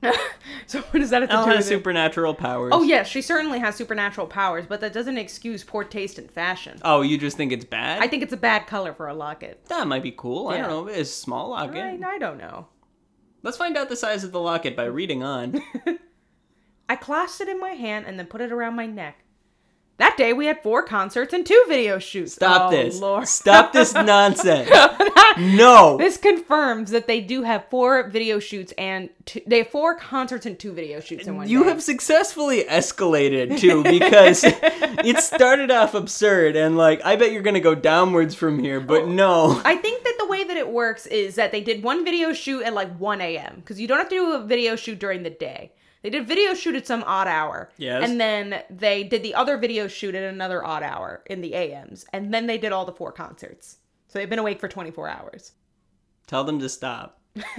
[0.66, 2.70] so what does that have to Elle do has with supernatural powers.
[2.72, 6.78] Oh yes, she certainly has supernatural powers, but that doesn't excuse poor taste in fashion.
[6.82, 8.00] Oh, you just think it's bad?
[8.00, 9.64] I think it's a bad color for a locket.
[9.66, 10.48] that might be cool.
[10.48, 10.68] I Yeah.
[10.68, 10.92] don't know.
[10.92, 11.76] It's a small locket.
[11.82, 12.68] I, I don't know.
[13.42, 15.62] Let's find out the size of the locket by reading on.
[16.88, 19.24] I clasped it in my hand and then put it around my neck.
[19.98, 22.34] That day we had four concerts and two video shoots.
[22.34, 23.00] Stop oh, this.
[23.00, 23.26] Lord.
[23.26, 24.70] Stop this nonsense.
[25.38, 25.96] no.
[25.98, 30.46] This confirms that they do have four video shoots and two, they have four concerts
[30.46, 31.70] and two video shoots in one You day.
[31.70, 37.58] have successfully escalated too because it started off absurd and like I bet you're gonna
[37.58, 39.60] go downwards from here, but no.
[39.64, 42.62] I think that the way that it works is that they did one video shoot
[42.62, 43.56] at like 1 a.m.
[43.56, 45.72] because you don't have to do a video shoot during the day.
[46.02, 47.70] They did video shoot at some odd hour.
[47.76, 48.08] Yes.
[48.08, 52.04] And then they did the other video shoot at another odd hour in the AMs.
[52.12, 53.78] And then they did all the four concerts.
[54.06, 55.52] So they've been awake for 24 hours.
[56.26, 57.20] Tell them to stop.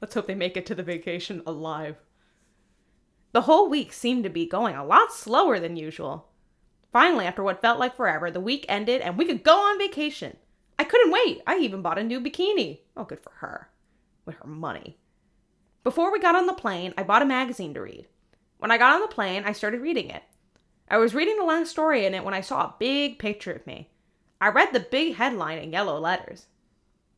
[0.00, 1.96] Let's hope they make it to the vacation alive.
[3.32, 6.28] The whole week seemed to be going a lot slower than usual.
[6.92, 10.36] Finally, after what felt like forever, the week ended and we could go on vacation.
[10.78, 11.42] I couldn't wait.
[11.46, 12.80] I even bought a new bikini.
[12.96, 13.68] Oh, good for her.
[14.24, 14.98] With her money.
[15.88, 18.06] Before we got on the plane, I bought a magazine to read.
[18.58, 20.22] When I got on the plane, I started reading it.
[20.90, 23.66] I was reading the last story in it when I saw a big picture of
[23.66, 23.88] me.
[24.38, 26.44] I read the big headline in yellow letters.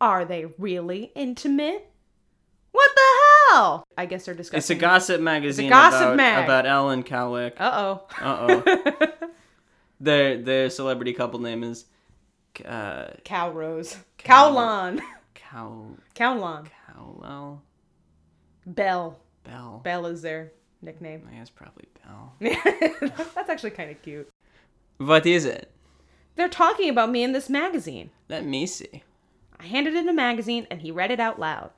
[0.00, 1.90] Are they really intimate?
[2.70, 3.84] What the hell?
[3.98, 4.58] I guess they're discussing.
[4.58, 6.44] It's a gossip magazine A gossip about, mag.
[6.44, 7.54] about Ellen Cowlick.
[7.58, 8.06] Uh oh.
[8.20, 9.06] Uh oh.
[10.00, 11.86] their their celebrity couple name is
[12.64, 13.96] uh, Cow Rose.
[14.16, 15.00] Cowlon.
[15.34, 16.68] Cow Cowlon.
[16.86, 17.62] Cowell
[18.66, 19.18] Belle.
[19.44, 19.80] Bell.
[19.82, 21.28] Belle is their nickname.
[21.30, 22.34] I guess probably Bell.
[23.34, 24.28] That's actually kind of cute.
[24.98, 25.70] What is it?
[26.36, 28.10] They're talking about me in this magazine.
[28.28, 29.02] Let me see.
[29.58, 31.70] I handed in a magazine and he read it out loud.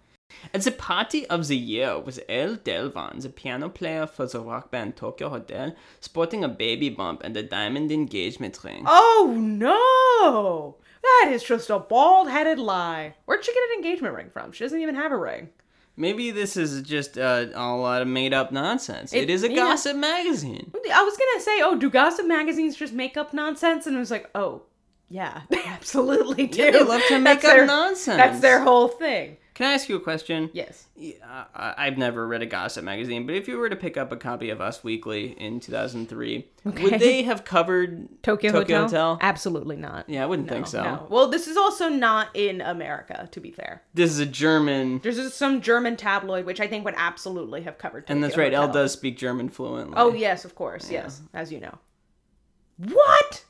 [0.54, 4.70] At the party of the year was Elle Delvon, the piano player for the rock
[4.70, 8.84] band Tokio Hotel, sporting a baby bump and a diamond engagement ring.
[8.86, 10.76] Oh no!
[11.02, 13.14] That is just a bald headed lie.
[13.24, 14.52] Where'd she get an engagement ring from?
[14.52, 15.50] She doesn't even have a ring.
[15.96, 19.12] Maybe this is just uh, a lot of made up nonsense.
[19.12, 19.56] It- it is a yeah.
[19.56, 20.72] gossip magazine.
[20.92, 23.86] I was gonna say, oh, do gossip magazines just make up nonsense?
[23.86, 24.62] And I was like, oh,
[25.10, 26.62] yeah, they absolutely do.
[26.62, 28.16] Yeah, they love to make That's up their- nonsense.
[28.16, 29.36] That's their whole thing.
[29.54, 30.48] Can I ask you a question?
[30.54, 30.86] Yes.
[30.96, 33.98] Yeah, uh, I- I've never read a gossip magazine, but if you were to pick
[33.98, 36.82] up a copy of Us Weekly in 2003, Okay.
[36.82, 38.82] would they have covered Tokio, Tokio Hotel?
[38.84, 39.18] Hotel?
[39.20, 40.08] Absolutely not.
[40.08, 40.82] Yeah, I wouldn't No, think so.
[40.82, 41.06] no.
[41.10, 43.82] Well, this is also not in America, to be fair.
[43.92, 48.04] This is a German, There's some German tabloid which I think would absolutely have covered.
[48.08, 48.54] and that's Tokio right.
[48.54, 49.94] Elle does speak German fluently.
[49.98, 51.78] Oh yes, of course, yes, as you know.
[52.78, 53.44] What?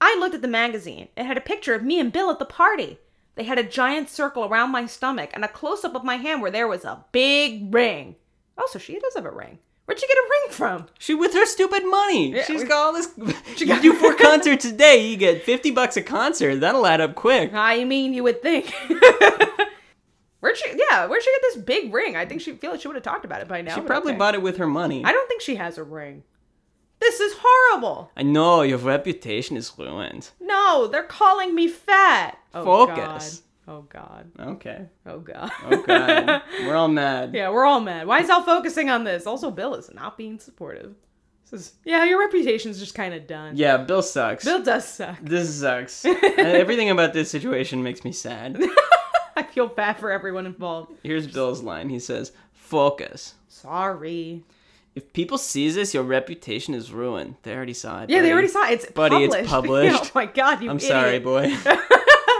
[0.00, 1.08] I looked at the magazine.
[1.16, 2.98] It had a picture of me and Bill at the party.
[3.36, 6.42] They had a giant circle around my stomach and a close up of my hand
[6.42, 8.16] where there was a big ring.
[8.58, 9.58] Oh, so she does have a ring.
[9.84, 10.86] Where'd she get a ring from?
[10.98, 12.32] She with her stupid money.
[12.32, 13.08] Yeah, She's we- got all this.
[13.60, 16.56] you got- do four concerts a day, you get fifty bucks a concert.
[16.60, 17.52] That'll add up quick.
[17.54, 18.72] I mean, you would think.
[20.40, 20.70] where'd she?
[20.74, 22.16] Yeah, where'd she get this big ring?
[22.16, 23.74] I think she feel like she would have talked about it by now.
[23.76, 24.18] She probably okay.
[24.18, 25.04] bought it with her money.
[25.04, 26.24] I don't think she has a ring.
[27.06, 28.10] This is horrible.
[28.16, 30.30] I know your reputation is ruined.
[30.40, 32.36] No, they're calling me fat.
[32.52, 33.42] Oh, Focus.
[33.64, 33.72] God.
[33.72, 34.30] Oh God.
[34.40, 34.86] Okay.
[35.06, 35.50] Oh God.
[35.62, 36.40] Oh, okay.
[36.66, 37.30] We're all mad.
[37.34, 38.08] yeah, we're all mad.
[38.08, 39.24] Why is Al focusing on this?
[39.24, 40.96] Also, Bill is not being supportive.
[41.48, 43.56] This is, yeah, your reputation's just kind of done.
[43.56, 44.44] Yeah, Bill sucks.
[44.44, 45.18] Bill does suck.
[45.22, 46.04] This sucks.
[46.38, 48.60] Everything about this situation makes me sad.
[49.36, 50.92] I feel bad for everyone involved.
[51.04, 51.88] Here's Bill's line.
[51.88, 53.34] He says, "Focus.
[53.46, 54.42] Sorry.
[54.96, 57.36] If people see this, your reputation is ruined.
[57.42, 58.08] They already saw it.
[58.08, 58.72] Yeah, they already saw it.
[58.72, 59.50] It's Buddy, it's published.
[59.98, 60.04] published.
[60.04, 60.90] oh my God, you I'm idiot.
[60.90, 61.54] sorry, boy.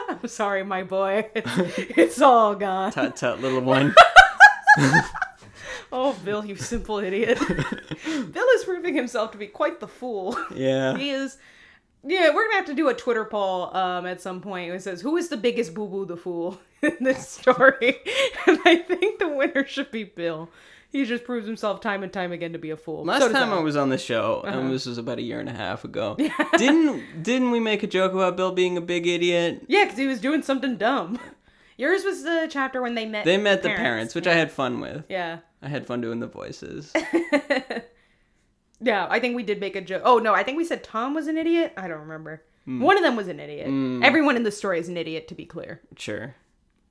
[0.09, 1.29] I'm sorry, my boy.
[1.35, 2.93] It's, it's all gone.
[2.93, 3.95] tut tut, little one.
[5.93, 7.39] Oh, Bill, you simple idiot.
[7.39, 10.39] Bill is proving himself to be quite the fool.
[10.55, 10.97] Yeah.
[10.97, 11.37] He is.
[12.05, 14.73] Yeah, we're gonna have to do a Twitter poll um, at some point.
[14.73, 17.99] It says who is the biggest boo boo the fool in this story,
[18.47, 20.49] and I think the winner should be Bill.
[20.91, 23.05] He just proves himself time and time again to be a fool.
[23.05, 23.63] Last So time I Al.
[23.63, 24.59] was on the show, Uh-huh.
[24.59, 26.17] and this was about a year and a half ago,
[26.59, 29.63] didn't didn't we make a joke about Bill being a big idiot?
[29.69, 31.19] yeah, because he was doing something dumb.
[31.79, 33.25] Yours was the chapter when they met.
[33.27, 35.05] They met the parents, which I had fun with.
[35.11, 35.41] Yeah.
[35.61, 36.93] I had fun doing the voices.
[38.79, 40.03] Yeah, I think we did make a joke.
[40.05, 41.73] Oh no, I think we said Tom was an idiot.
[41.79, 42.43] I don't remember.
[42.67, 42.81] Hmm.
[42.83, 43.69] One of them was an idiot.
[44.05, 46.35] Everyone in the story is an idiot, to be clear, Sure.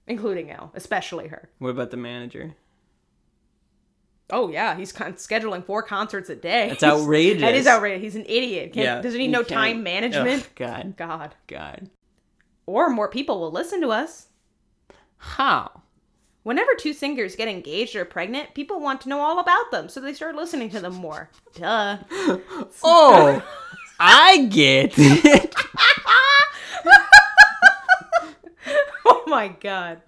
[0.07, 1.49] including Elle, especially her.
[1.59, 2.55] What about the manager?
[4.31, 6.69] Oh yeah, he's con- scheduling four concerts a day.
[6.69, 7.41] That's outrageous.
[7.41, 8.01] that is outrageous.
[8.01, 8.73] He's an idiot.
[8.73, 9.01] Can't, Yeah.
[9.01, 10.43] doesn't he you know can't- time management?
[10.43, 10.97] Ugh, God.
[10.97, 11.35] God.
[11.47, 11.89] God.
[12.65, 14.27] Or more people will listen to us.
[15.17, 15.81] How?
[16.43, 19.99] Whenever two singers get engaged or pregnant, people want to know all about them, so
[19.99, 21.29] they start listening to them more.
[21.55, 21.97] Duh.
[22.83, 23.43] Oh,
[23.99, 25.55] I get it.
[29.05, 30.01] oh my god.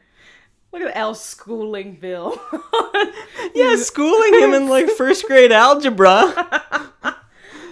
[0.71, 2.39] Look at Elle schooling Bill.
[3.55, 6.93] yeah, schooling him in like first grade algebra.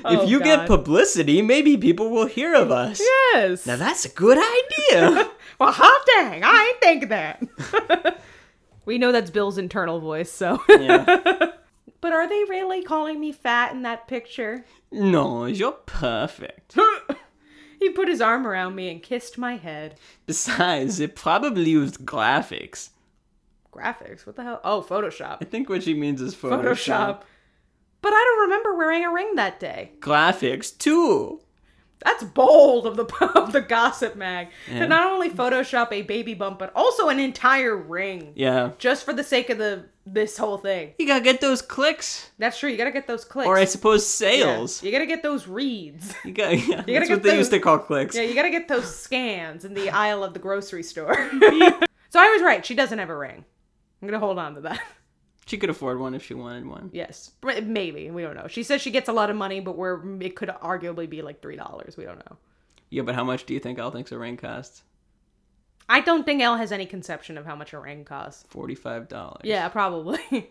[0.08, 0.46] Oh, if you God.
[0.46, 3.00] get publicity, maybe people will hear of us.
[3.00, 3.66] yes.
[3.66, 5.32] Now that's a good idea.
[5.60, 8.22] Well, hot dang, I ain't think that.
[8.86, 10.62] we know that's Bill's internal voice, so.
[10.70, 11.06] yeah.
[12.02, 14.64] but are they really calling me fat in that picture?
[14.92, 16.78] No, you're perfect.
[17.80, 20.00] He put his arm around me and kissed my head.
[20.26, 22.90] Besides, it probably used graphics.
[23.72, 24.26] Graphics?
[24.26, 24.62] What the hell?
[24.64, 25.38] Oh, Photoshop.
[25.42, 26.64] I think what she means is Photoshop.
[26.64, 27.22] Photoshop.
[28.02, 29.92] But I don't remember wearing a ring that day.
[30.00, 31.42] Graphics too.
[32.06, 33.04] That's bold of the
[33.36, 34.80] of the gossip mag Yeah.
[34.80, 38.72] to not only Photoshop a baby bump, but also an entire ring, Yeah.
[38.78, 40.94] just for the sake of the this whole thing.
[41.00, 42.30] You gotta get those clicks.
[42.38, 42.70] That's true.
[42.70, 43.48] You gotta get those clicks.
[43.48, 44.30] Or I suppose Yeah.
[44.30, 44.84] sales.
[44.84, 46.14] You gotta get those reads.
[46.24, 46.58] You gotta.
[46.58, 48.16] yeah, gotta that's get what they used to call clicks.
[48.16, 51.16] Yeah, you gotta get those scans in the aisle of the grocery store.
[51.42, 52.64] so I was right.
[52.64, 53.44] She doesn't have a ring.
[54.02, 54.80] I'm gonna hold on to that.
[55.46, 56.90] She could afford one if she wanted one.
[56.92, 58.48] Yes, maybe we don't know.
[58.48, 61.42] She says she gets a lot of money, but we're it could arguably be like
[61.42, 61.96] three dollars.
[61.98, 62.38] We don't know.
[62.90, 64.82] Yeah, but how much do you think Elle thinks a ring costs?
[65.88, 68.46] I don't think Elle has any conception of how much a ring costs.
[68.50, 69.42] Forty-five dollars.
[69.44, 70.50] Yeah, probably.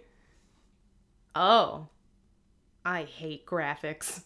[1.35, 1.89] oh.
[2.87, 4.23] I hate graphics.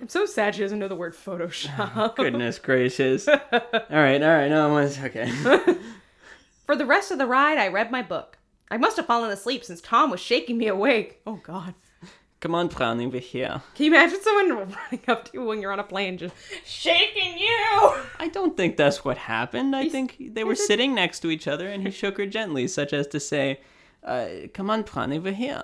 [0.00, 2.16] I'm so sad she doesn't know the word Photoshop.
[2.16, 3.28] Goodness gracious.
[3.28, 4.48] all right, all right.
[4.48, 5.30] No, it's okay.
[6.64, 8.38] For the rest of the ride, I read my book.
[8.70, 11.20] I must have fallen asleep since Tom was shaking me awake.
[11.26, 11.74] Oh, God.
[12.40, 13.62] Come on, Brownie, we're here.
[13.74, 14.50] Can you imagine someone
[14.90, 17.94] running up to you when you're on a plane just shaking you?
[18.18, 19.74] I don't think that's what happened.
[19.74, 22.92] I think they were sitting next to each other and he shook her gently, such
[22.92, 23.60] as to say,
[24.02, 25.62] uh, Come on, Brownie, we're here.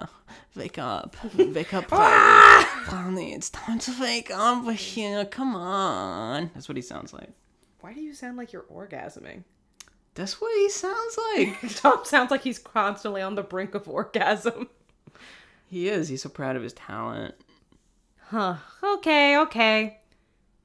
[0.57, 1.17] Wake up.
[1.37, 2.67] Wake up, Brownie.
[2.89, 4.65] Brownie, it's time to wake up.
[4.65, 5.27] We're here.
[5.27, 6.51] Come on.
[6.55, 7.29] That's what he sounds like.
[7.83, 9.45] Why do you sound like you're orgasming?
[10.15, 11.59] That's what he sounds like.
[11.77, 14.69] Tom sounds like he's constantly on the brink of orgasm.
[15.69, 16.09] he is.
[16.09, 17.35] He's so proud of his talent.
[18.29, 18.57] Huh.
[18.83, 19.99] Okay, okay.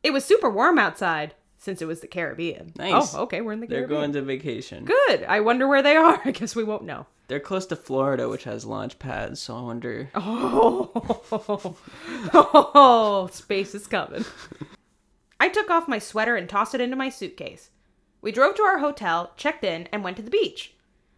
[0.04, 2.74] It was super warm outside since it was the Caribbean.
[2.78, 3.16] Nice.
[3.16, 3.90] Oh, okay, we're in the Caribbean.
[3.90, 4.12] They're Caribbean.
[4.12, 4.86] going to vacation.
[4.86, 5.24] Good.
[5.24, 6.22] I wonder where they are.
[6.26, 7.08] I guess we won't know.
[7.28, 10.10] They're close to Florida, which has launch pads, so I wonder.
[10.14, 10.92] Oh,
[12.34, 14.26] oh, space is coming.
[15.40, 17.72] I took off my sweater and tossed it into my suitcase.
[18.26, 20.74] We drove to our hotel, checked in, and went to the beach.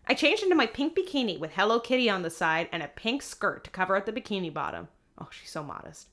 [0.07, 3.21] I changed into my pink bikini with Hello Kitty on the side and a pink
[3.21, 4.89] skirt to cover up the bikini bottom.
[5.17, 6.09] Oh, she's so modest.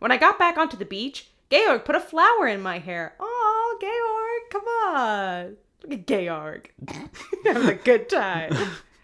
[0.00, 3.14] When I got back onto the beach, Georg put a flower in my hair.
[3.20, 5.56] Oh, Georg, come on.
[5.84, 6.72] Look at Georg.
[7.44, 8.56] Having a good time.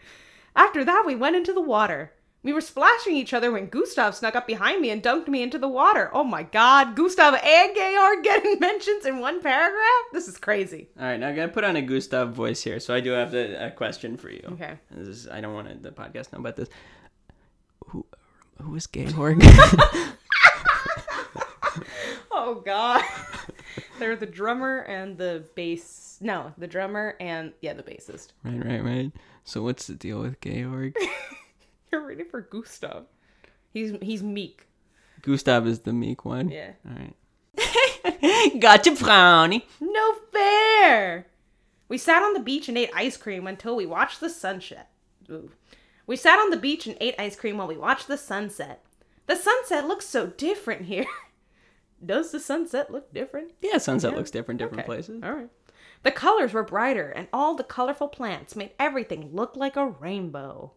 [0.56, 2.12] After that, we went into the water.
[2.44, 5.58] We were splashing each other when Gustav snuck up behind me and dunked me into
[5.58, 6.10] the water.
[6.12, 10.04] Oh my god, Gustav and Georg getting mentions in one paragraph?
[10.12, 10.88] This is crazy.
[11.00, 13.32] All right, now I gotta put on a Gustav voice here, so I do have
[13.32, 14.42] the, a question for you.
[14.52, 14.78] Okay.
[14.90, 16.68] This is, I don't want the podcast to know about this.
[17.86, 18.06] Who,
[18.60, 19.42] who is Georg?
[22.36, 23.02] Oh god.
[23.98, 26.18] They're the drummer and the bass.
[26.20, 28.28] No, the drummer and, yeah, the bassist.
[28.44, 29.12] right, right, right.
[29.44, 30.94] So what's the deal with Georg?
[31.98, 33.04] You're ready for Gustav.
[33.72, 34.66] He's he's meek.
[35.22, 36.48] Gustav is the meek one.
[36.48, 36.72] Yeah.
[36.84, 38.60] All right.
[38.60, 39.64] gotcha, brownie.
[39.80, 41.28] No fair.
[41.88, 44.90] We sat on the beach and ate ice cream until we watched the sunset.
[45.30, 45.52] Ooh.
[46.04, 48.84] We sat on the beach and ate ice cream while we watched the sunset.
[49.26, 51.06] The sunset looks so different here.
[52.04, 53.52] Does the sunset look different?
[53.62, 54.86] Yeah, sunset looks different different Okay.
[54.86, 55.22] places.
[55.22, 55.48] All right.
[56.02, 60.72] The colors were brighter, and all the colorful plants made everything look like a rainbow.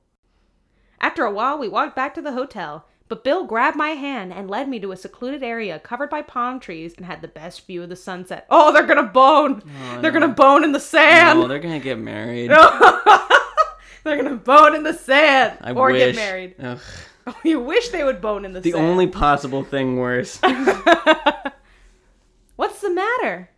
[1.00, 4.50] After a while, we walked back to the hotel, but Bill grabbed my hand and
[4.50, 7.84] led me to a secluded area covered by palm trees and had the best view
[7.84, 8.46] of the sunset.
[8.50, 9.62] Oh, they're gonna bone!
[10.02, 11.40] they're gonna bone in the sand!
[11.40, 12.50] Oh, they're gonna get married.
[14.04, 16.00] they're gonna bone in the sand I or wish.
[16.00, 16.56] get married.
[16.60, 16.80] Ugh.
[17.28, 18.86] Oh, you wish they would bone in the, The sand.
[18.86, 20.40] only possible thing worse.
[22.56, 23.50] What's the matter?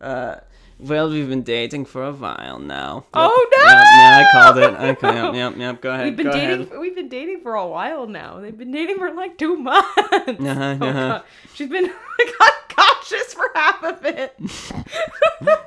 [0.00, 0.36] Uh,
[0.84, 3.04] well, we've been dating for a while now.
[3.14, 3.62] Oh, no!
[3.64, 4.74] Yep, yeah, I called it.
[4.98, 5.80] Okay, yep, yep, yep.
[5.80, 6.04] Go ahead.
[6.06, 6.60] We've been go dating.
[6.66, 6.78] ahead.
[6.78, 8.40] We've been dating for a while now.
[8.40, 9.88] They've been dating for like two months.
[9.98, 11.08] Uh-huh, Oh, uh-huh.
[11.08, 11.22] God.
[11.54, 11.90] She's been
[12.70, 14.38] unconscious for half of it.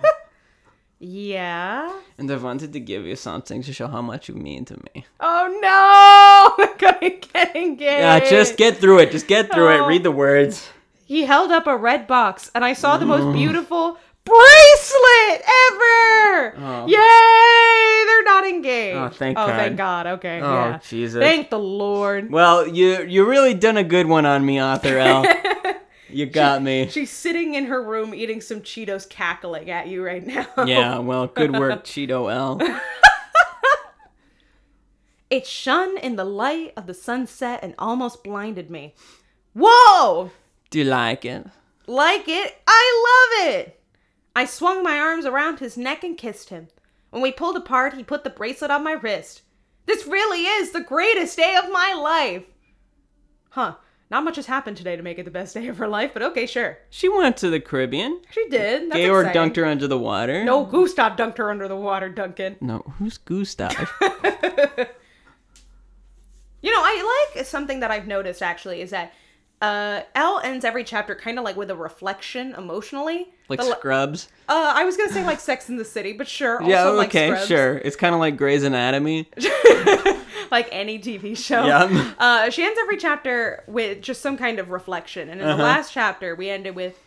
[0.99, 1.99] yeah.
[2.17, 5.06] And I wanted to give you something to show how much you mean to me.
[5.19, 6.53] Oh no!
[6.65, 7.82] We're gonna get engaged.
[7.82, 9.12] Yeah, just get through it.
[9.12, 9.86] Just get through Oh.
[9.86, 9.88] it.
[9.88, 10.69] Read the words.
[11.06, 13.97] He held up a red box, and I saw the most beautiful
[14.77, 16.55] bracelet ever.
[16.57, 16.85] Oh.
[16.87, 18.05] Yay!
[18.07, 18.97] They're not engaged.
[18.97, 19.55] Oh, thank Oh, God.
[19.55, 20.07] thank God.
[20.07, 20.41] Okay.
[20.41, 20.79] Oh, yeah.
[20.87, 21.21] Jesus.
[21.21, 22.31] Thank the Lord.
[22.31, 25.25] Well, you you really done a good one on me, Author Elle.
[26.09, 26.87] you got me.
[26.89, 30.47] She's sitting in her room eating some Cheetos, cackling at you right now.
[30.65, 32.59] Yeah, well, good work, Cheeto Elle.
[35.29, 38.95] It shone in the light of the sunset and almost blinded me.
[39.53, 40.31] Whoa!
[40.69, 41.45] Do you like it?
[41.85, 42.61] Like it?
[42.65, 43.76] I love it!
[44.38, 46.67] I swung my arms around his neck and kissed him.
[47.10, 49.41] When we pulled apart, he put the bracelet on my wrist.
[49.88, 52.43] This really is the greatest day of my life!
[53.50, 53.78] Huh.
[54.12, 56.21] Not much has happened today to make it the best day of her life, but
[56.21, 56.78] okay, sure.
[56.91, 58.21] She went to the Caribbean.
[58.30, 58.91] She did.
[58.91, 59.54] That's Georg exciting.
[59.54, 60.45] dunked her under the water.
[60.45, 62.58] No, Gustav dunked her under the water, Duncan.
[62.62, 63.91] No, who's Gustav?
[66.62, 69.13] You know, I like something that I've noticed actually is that
[69.61, 73.27] uh Elle ends every chapter kind of like with a reflection emotionally.
[73.49, 74.29] like The Scrubs?
[74.47, 76.61] uh, I was gonna say like Sex in the City, but sure.
[76.61, 77.47] Also yeah, okay, Scrubs.
[77.47, 77.77] sure.
[77.77, 79.29] It's kind of like Grey's Anatomy.
[80.51, 81.65] like any TV show.
[81.65, 82.13] Yeah.
[82.19, 85.58] Uh, she ends every chapter with just some kind of reflection, and in Uh-huh.
[85.58, 86.97] the last chapter we ended with,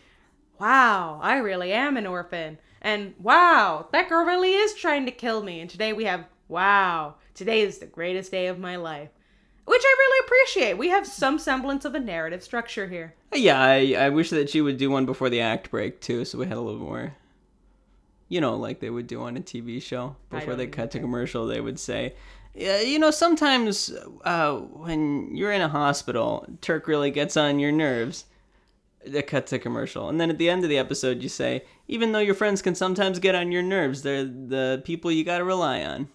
[0.59, 5.41] "Wow, I really am an orphan," and "Wow, that girl really is trying to kill
[5.43, 9.09] me." And today we have, "Wow, today is the greatest day of my life."
[9.65, 10.77] Which I really appreciate.
[10.77, 13.13] We have some semblance of a narrative structure here.
[13.33, 16.37] Yeah, I, I wish that she would do one before the act break too, so
[16.37, 17.13] we had a little more
[18.27, 21.45] You know, like they would do on a TV show before they cut to commercial.
[21.45, 22.15] They would say,
[22.55, 23.93] "Yeah, you know, sometimes
[24.25, 28.25] uh, when you're in a hospital, Turk really gets on your nerves."
[29.05, 32.11] They cut to commercial, and then at the end of the episode, you say, "Even
[32.11, 35.43] though your friends can sometimes get on your nerves, they're the people you got to
[35.43, 36.07] rely on."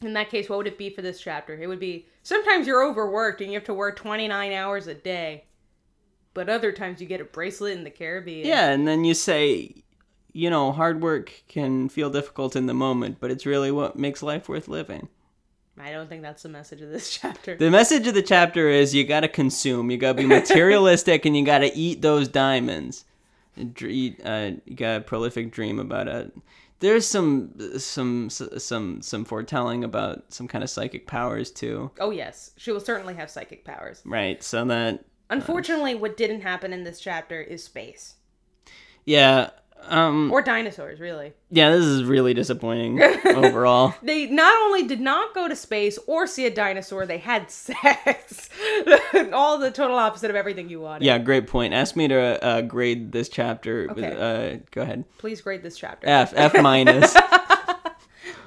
[0.00, 1.60] In that case, what would it be for this chapter?
[1.60, 5.44] It would be sometimes you're overworked and you have to work 29 hours a day,
[6.34, 8.46] but other times you get a bracelet in the Caribbean.
[8.46, 9.82] Yeah, and then you say,
[10.32, 14.22] you know, hard work can feel difficult in the moment, but it's really what makes
[14.22, 15.08] life worth living.
[15.80, 17.56] I don't think that's the message of this chapter.
[17.56, 21.44] The message of the chapter is you gotta consume, you gotta be materialistic, and you
[21.44, 23.04] gotta eat those diamonds.
[23.80, 26.32] Eat, uh, you got a prolific dream about it.
[26.80, 32.52] There's some some some some foretelling about some kind of psychic powers too, oh, yes.
[32.56, 34.00] She will certainly have psychic powers.
[34.04, 34.42] right?
[34.42, 34.98] So that uh,
[35.30, 38.14] Unfortunately, what didn't happen in this chapter is space.
[39.04, 39.50] yeah,
[39.86, 41.32] um, Or dinosaurs, really.
[41.50, 43.94] yeah, this is really disappointing overall.
[44.02, 48.48] They not only did not go to space or see a dinosaur, they had sex.
[49.32, 51.04] All the total opposite of everything you wanted.
[51.04, 51.72] Yeah, great point.
[51.74, 53.86] Ask me to uh, grade this chapter.
[53.94, 54.54] With, Okay.
[54.56, 55.04] uh, go ahead.
[55.18, 56.06] Please grade this chapter.
[56.08, 57.16] F F minus.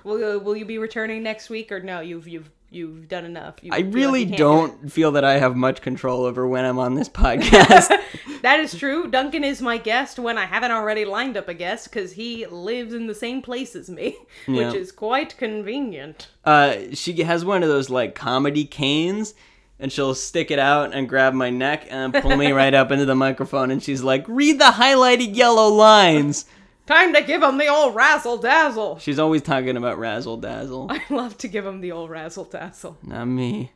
[0.03, 1.99] Will, will you be returning next week or no?
[2.01, 3.55] You've you've you've done enough.
[3.61, 6.47] You I like really you can't do don't feel that I have much control over
[6.47, 7.95] when I'm on this podcast.
[8.41, 9.07] That is true.
[9.07, 12.91] Duncan is my guest when I haven't already lined up a guest because he lives
[12.91, 14.17] in the same place as me,
[14.47, 14.65] Yeah.
[14.65, 16.27] which is quite convenient.
[16.43, 19.35] uh, she has one of those like comedy canes.
[19.79, 23.05] And she'll stick it out and grab my neck and pull me right up into
[23.05, 23.71] the microphone.
[23.71, 26.45] And she's like, "Read the highlighted yellow lines."
[26.91, 28.99] Time to give him the old razzle dazzle.
[28.99, 30.87] She's always talking about razzle dazzle.
[30.89, 32.97] I love to give him the old razzle dazzle.
[33.01, 33.71] Not me.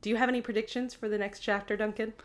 [0.00, 2.14] Do you have any predictions for the next chapter, Duncan?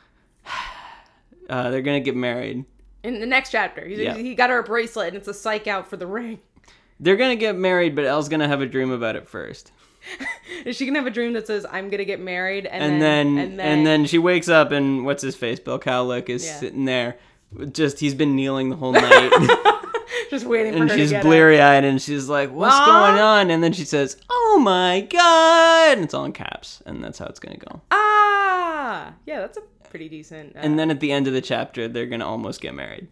[1.50, 2.64] Uh, they're gonna get married.
[3.04, 4.16] In the next chapter, he, Yeah.
[4.16, 6.40] he got her a bracelet and it's a psych out for the ring.
[7.00, 9.74] They're gonna get married, but Elle's gonna have a dream about it first.
[10.66, 13.38] Is she gonna have a dream that says I'm gonna get married and, and then,
[13.38, 16.56] and and then she wakes up and what's his face Bill Kaulitz is Yeah.
[16.60, 17.18] sitting there
[17.74, 19.32] just he's been kneeling the whole night
[20.32, 22.88] just waiting for and her she's to get bleary-eyed and she's like what's Mom?
[22.88, 27.04] going on and then she says oh my god and it's all in caps and
[27.04, 27.82] that's how it's gonna go.
[27.92, 30.56] Ah, yeah, that's a pretty decent.
[30.56, 33.08] Uh, and then at the end of the chapter they're gonna almost get married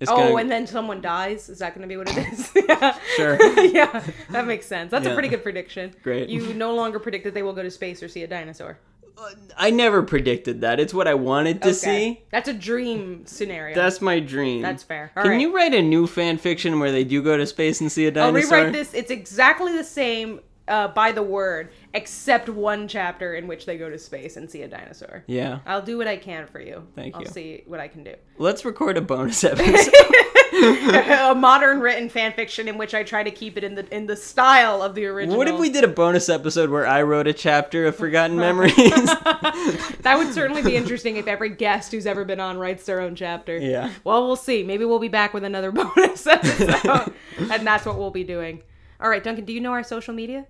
[0.00, 1.48] it's oh, gonna, and then someone dies.
[1.48, 2.52] Is that gonna be what it is?
[2.68, 2.96] yeah.
[3.16, 3.38] Sure.
[3.64, 4.90] yeah, that makes sense.
[4.90, 5.94] That's a pretty good prediction.
[6.02, 6.28] Great.
[6.28, 8.78] You no longer predict that they will go to space or see a dinosaur.
[9.56, 13.74] I never predicted that it's what i wanted to see That's a dream scenario.
[13.74, 15.10] that's my dream That's fair.
[15.16, 15.40] All can right.
[15.40, 18.08] you write a new fan fiction where they do go to space and see a
[18.08, 18.94] I'll dinosaur rewrite this.
[18.94, 23.88] It's exactly the same uh, by the word, except one chapter in which they go
[23.88, 25.24] to space and see a dinosaur.
[25.26, 26.86] yeah I'll do what I can for you.
[26.94, 27.28] Thank I'll you.
[27.28, 28.14] see what I can do.
[28.38, 29.92] let's record a bonus episode
[31.30, 34.06] a modern written fan fiction in which I try to keep it in the in
[34.06, 35.36] the style of the original.
[35.36, 38.74] What if we did a bonus episode where I wrote a chapter of Forgotten Memories?
[40.02, 43.14] That would certainly be interesting if every guest who's ever been on writes their own
[43.14, 43.58] chapter.
[43.58, 43.90] Yeah.
[44.04, 44.62] Well, we'll see.
[44.62, 48.62] Maybe we'll be back with another bonus episode, and that's what we'll be doing.
[49.00, 49.44] All right, Duncan.
[49.44, 50.46] Do you know our social media?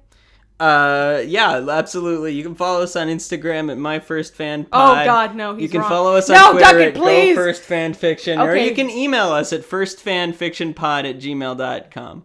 [0.61, 2.33] Uh, yeah, absolutely.
[2.35, 5.69] You can follow us on Instagram at My First Fan Oh, God, no, he's You
[5.69, 5.89] can wrong.
[5.91, 7.37] follow us on No, Twitter Duncan, at please.
[7.37, 8.69] Go First Fan Fiction, or Okay.
[8.69, 12.25] you can email us at firstfanfictionpod at gmail.com.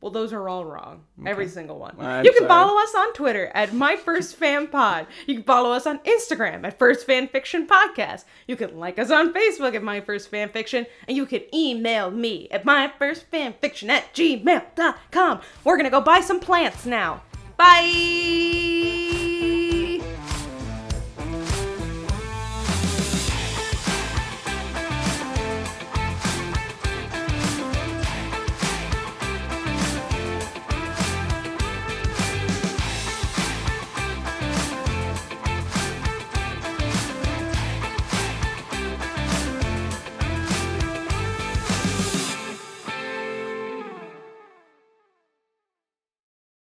[0.00, 1.04] Well, those are all wrong.
[1.24, 1.94] Every single one.
[2.24, 2.48] You can sorry.
[2.48, 5.06] follow us on Twitter at My First Fan Pod.
[5.28, 8.24] You can follow us on Instagram at First Fan Fiction Podcast.
[8.48, 10.86] You can like us on Facebook at My First Fan Fiction.
[11.06, 15.40] And you can email me at myfirstfanfiction at gmail.com.
[15.62, 17.22] We're going to go buy some plants now.
[17.56, 19.21] Bye!